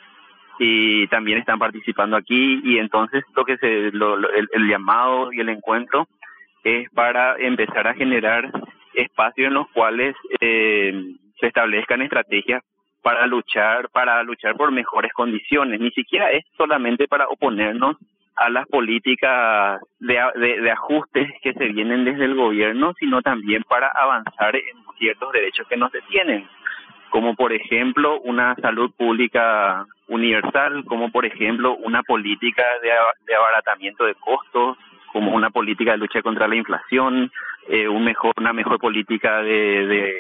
y 0.58 1.06
también 1.08 1.40
están 1.40 1.60
participando 1.60 2.16
aquí 2.16 2.62
y 2.64 2.78
entonces 2.78 3.26
lo 3.36 3.44
que 3.44 3.58
se 3.58 3.88
el, 3.88 4.70
llamado 4.70 5.34
y 5.34 5.42
el 5.42 5.50
encuentro 5.50 6.08
es 6.64 6.90
para 6.92 7.36
empezar 7.40 7.90
a 7.90 7.94
generar 7.94 8.50
espacios 8.94 9.48
en 9.48 9.54
los 9.54 9.70
cuales 9.72 10.16
eh, 10.40 10.94
se 11.40 11.48
establezcan 11.48 12.02
estrategias 12.02 12.64
para 13.02 13.26
luchar, 13.26 13.90
para 13.90 14.22
luchar 14.24 14.56
por 14.56 14.72
mejores 14.72 15.12
condiciones. 15.14 15.80
Ni 15.80 15.92
siquiera 15.92 16.32
es 16.32 16.46
solamente 16.58 17.08
para 17.08 17.28
oponernos 17.28 17.98
a 18.36 18.50
las 18.50 18.68
políticas 18.68 19.82
de, 20.00 20.72
ajustes 20.72 21.30
que 21.42 21.54
se 21.54 21.66
vienen 21.66 22.06
desde 22.06 22.26
el 22.26 22.36
gobierno, 22.36 22.94
sino 23.00 23.22
también 23.22 23.64
para 23.64 23.88
avanzar 23.88 24.56
en 24.56 24.64
ciertos 24.98 25.32
derechos 25.34 25.68
que 25.68 25.78
nos 25.78 25.92
detienen, 25.92 26.48
como 27.10 27.36
por 27.36 27.54
ejemplo 27.54 28.20
una 28.22 28.56
salud 28.56 28.92
pública 28.98 29.86
universal, 30.08 30.86
como 30.86 31.12
por 31.12 31.26
ejemplo 31.26 31.76
una 31.76 32.04
política 32.04 32.64
de 33.28 33.36
abaratamiento 33.36 34.06
de 34.06 34.16
costos, 34.16 34.78
como 35.12 35.34
una 35.34 35.50
política 35.50 35.92
de 35.92 35.98
lucha 35.98 36.22
contra 36.22 36.48
la 36.48 36.56
inflación, 36.56 37.32
eh, 37.70 37.88
un 37.88 38.04
mejor, 38.04 38.34
una 38.38 38.54
mejor 38.54 38.80
política 38.80 39.42
de, 39.42 39.86
de, 39.88 40.14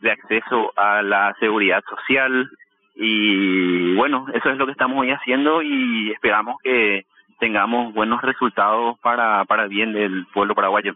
de 0.00 0.10
acceso 0.10 0.72
a 0.76 1.02
la 1.02 1.34
seguridad 1.40 1.82
social, 1.88 2.50
y 2.96 3.94
bueno, 3.94 4.26
eso 4.34 4.50
es 4.50 4.56
lo 4.56 4.64
que 4.66 4.72
estamos 4.72 4.98
hoy 4.98 5.10
haciendo 5.10 5.60
y 5.62 6.10
esperamos 6.12 6.56
que 6.62 7.04
tengamos 7.38 7.92
buenos 7.92 8.22
resultados 8.22 8.98
para, 9.00 9.44
para 9.44 9.66
bien 9.66 9.92
del 9.92 10.26
pueblo 10.32 10.54
paraguayo. 10.54 10.94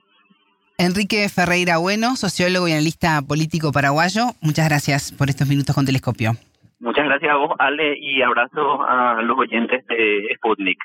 Enrique 0.79 1.29
Ferreira 1.29 1.77
Bueno, 1.77 2.17
sociólogo 2.17 2.67
y 2.67 2.73
analista 2.73 3.21
político 3.21 3.71
paraguayo, 3.71 4.29
muchas 4.41 4.67
gracias 4.67 5.13
por 5.13 5.29
estos 5.29 5.47
minutos 5.47 5.75
con 5.75 5.85
Telescopio. 5.85 6.33
Muchas 6.81 7.05
gracias 7.05 7.31
a 7.31 7.37
vos, 7.37 7.51
Ale, 7.59 7.95
y 7.99 8.23
abrazo 8.23 8.83
a 8.83 9.21
los 9.23 9.39
oyentes 9.39 9.87
de 9.87 10.29
Sputnik. 10.37 10.79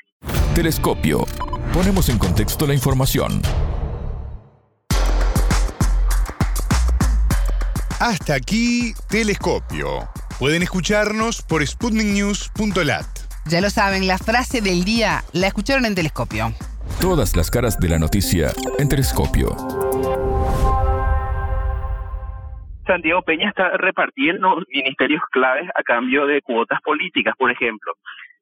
Telescopio. 0.54 1.24
Ponemos 1.72 2.10
en 2.10 2.18
contexto 2.18 2.66
la 2.66 2.74
información. 2.74 3.40
Hasta 7.98 8.34
aquí, 8.34 8.92
Telescopio. 9.08 10.08
Pueden 10.38 10.62
escucharnos 10.62 11.40
por 11.40 11.66
sputniknews.lat. 11.66 13.06
Ya 13.46 13.62
lo 13.62 13.70
saben, 13.70 14.06
la 14.06 14.18
frase 14.18 14.60
del 14.60 14.84
día 14.84 15.24
la 15.32 15.46
escucharon 15.46 15.86
en 15.86 15.94
Telescopio. 15.94 16.52
Todas 17.00 17.36
las 17.36 17.50
caras 17.50 17.80
de 17.80 17.88
la 17.88 17.98
noticia 17.98 18.52
en 18.78 18.88
Telescopio. 18.90 19.56
Santiago 22.86 23.22
Peña 23.22 23.48
está 23.48 23.70
repartiendo 23.76 24.62
ministerios 24.68 25.22
claves 25.30 25.68
a 25.74 25.82
cambio 25.82 26.26
de 26.26 26.40
cuotas 26.40 26.80
políticas, 26.82 27.34
por 27.36 27.50
ejemplo. 27.50 27.94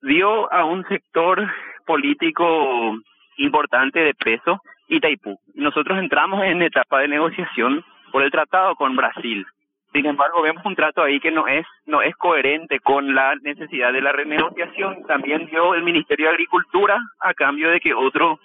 Dio 0.02 0.52
a 0.52 0.64
un 0.64 0.86
sector 0.86 1.50
político 1.86 2.98
importante 3.38 4.00
de 4.00 4.14
peso 4.14 4.60
Itaipú. 4.88 5.38
Nosotros 5.54 5.98
entramos 5.98 6.44
en 6.44 6.62
etapa 6.62 7.00
de 7.00 7.08
negociación 7.08 7.82
por 8.12 8.22
el 8.22 8.30
tratado 8.30 8.74
con 8.76 8.94
Brasil. 8.96 9.46
Sin 9.92 10.06
embargo, 10.06 10.42
vemos 10.42 10.64
un 10.66 10.74
trato 10.74 11.02
ahí 11.02 11.20
que 11.20 11.30
no 11.30 11.46
es 11.46 11.64
no 11.86 12.02
es 12.02 12.14
coherente 12.16 12.80
con 12.80 13.14
la 13.14 13.36
necesidad 13.36 13.92
de 13.92 14.02
la 14.02 14.12
renegociación. 14.12 15.04
También 15.06 15.46
dio 15.46 15.74
el 15.74 15.84
Ministerio 15.84 16.26
de 16.26 16.32
Agricultura 16.32 16.98
a 17.20 17.32
cambio 17.32 17.70
de 17.70 17.80
que 17.80 17.94
otro 17.94 18.40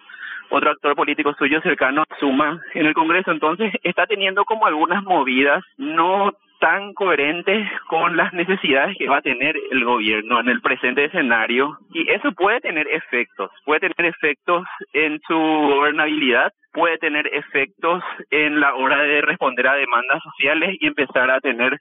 otro 0.50 0.72
actor 0.72 0.96
político 0.96 1.34
suyo 1.34 1.62
cercano 1.62 2.04
suma 2.20 2.62
en 2.74 2.86
el 2.86 2.94
Congreso. 2.94 3.32
Entonces 3.32 3.74
está 3.84 4.06
teniendo 4.08 4.46
como 4.46 4.66
algunas 4.66 5.04
movidas 5.04 5.64
no 5.78 6.32
tan 6.60 6.94
coherentes 6.94 7.66
con 7.88 8.18
las 8.18 8.34
necesidades 8.34 8.96
que 8.98 9.08
va 9.08 9.18
a 9.18 9.22
tener 9.22 9.56
el 9.72 9.84
gobierno 9.86 10.42
en 10.42 10.50
el 10.50 10.62
presente 10.62 11.06
escenario 11.06 11.78
y 11.94 12.10
eso 12.12 12.32
puede 12.34 12.60
tener 12.60 12.86
efectos, 12.88 13.50
puede 13.66 13.80
tener 13.80 14.14
efectos 14.14 14.66
en 14.94 15.20
su 15.26 15.36
gobernabilidad, 15.36 16.52
puede 16.74 16.98
tener 16.98 17.28
efectos 17.34 18.04
en 18.30 18.60
la 18.60 18.76
hora 18.76 19.02
de 19.04 19.22
responder 19.22 19.68
a 19.68 19.76
demandas 19.76 20.22
sociales 20.22 20.76
y 20.80 20.88
empezar 20.88 21.32
a 21.32 21.40
tener 21.40 21.78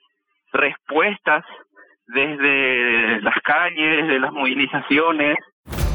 respuestas 0.53 1.45
desde 2.07 3.21
las 3.21 3.37
calles, 3.43 4.09
de 4.09 4.19
las 4.19 4.33
movilizaciones. 4.33 5.37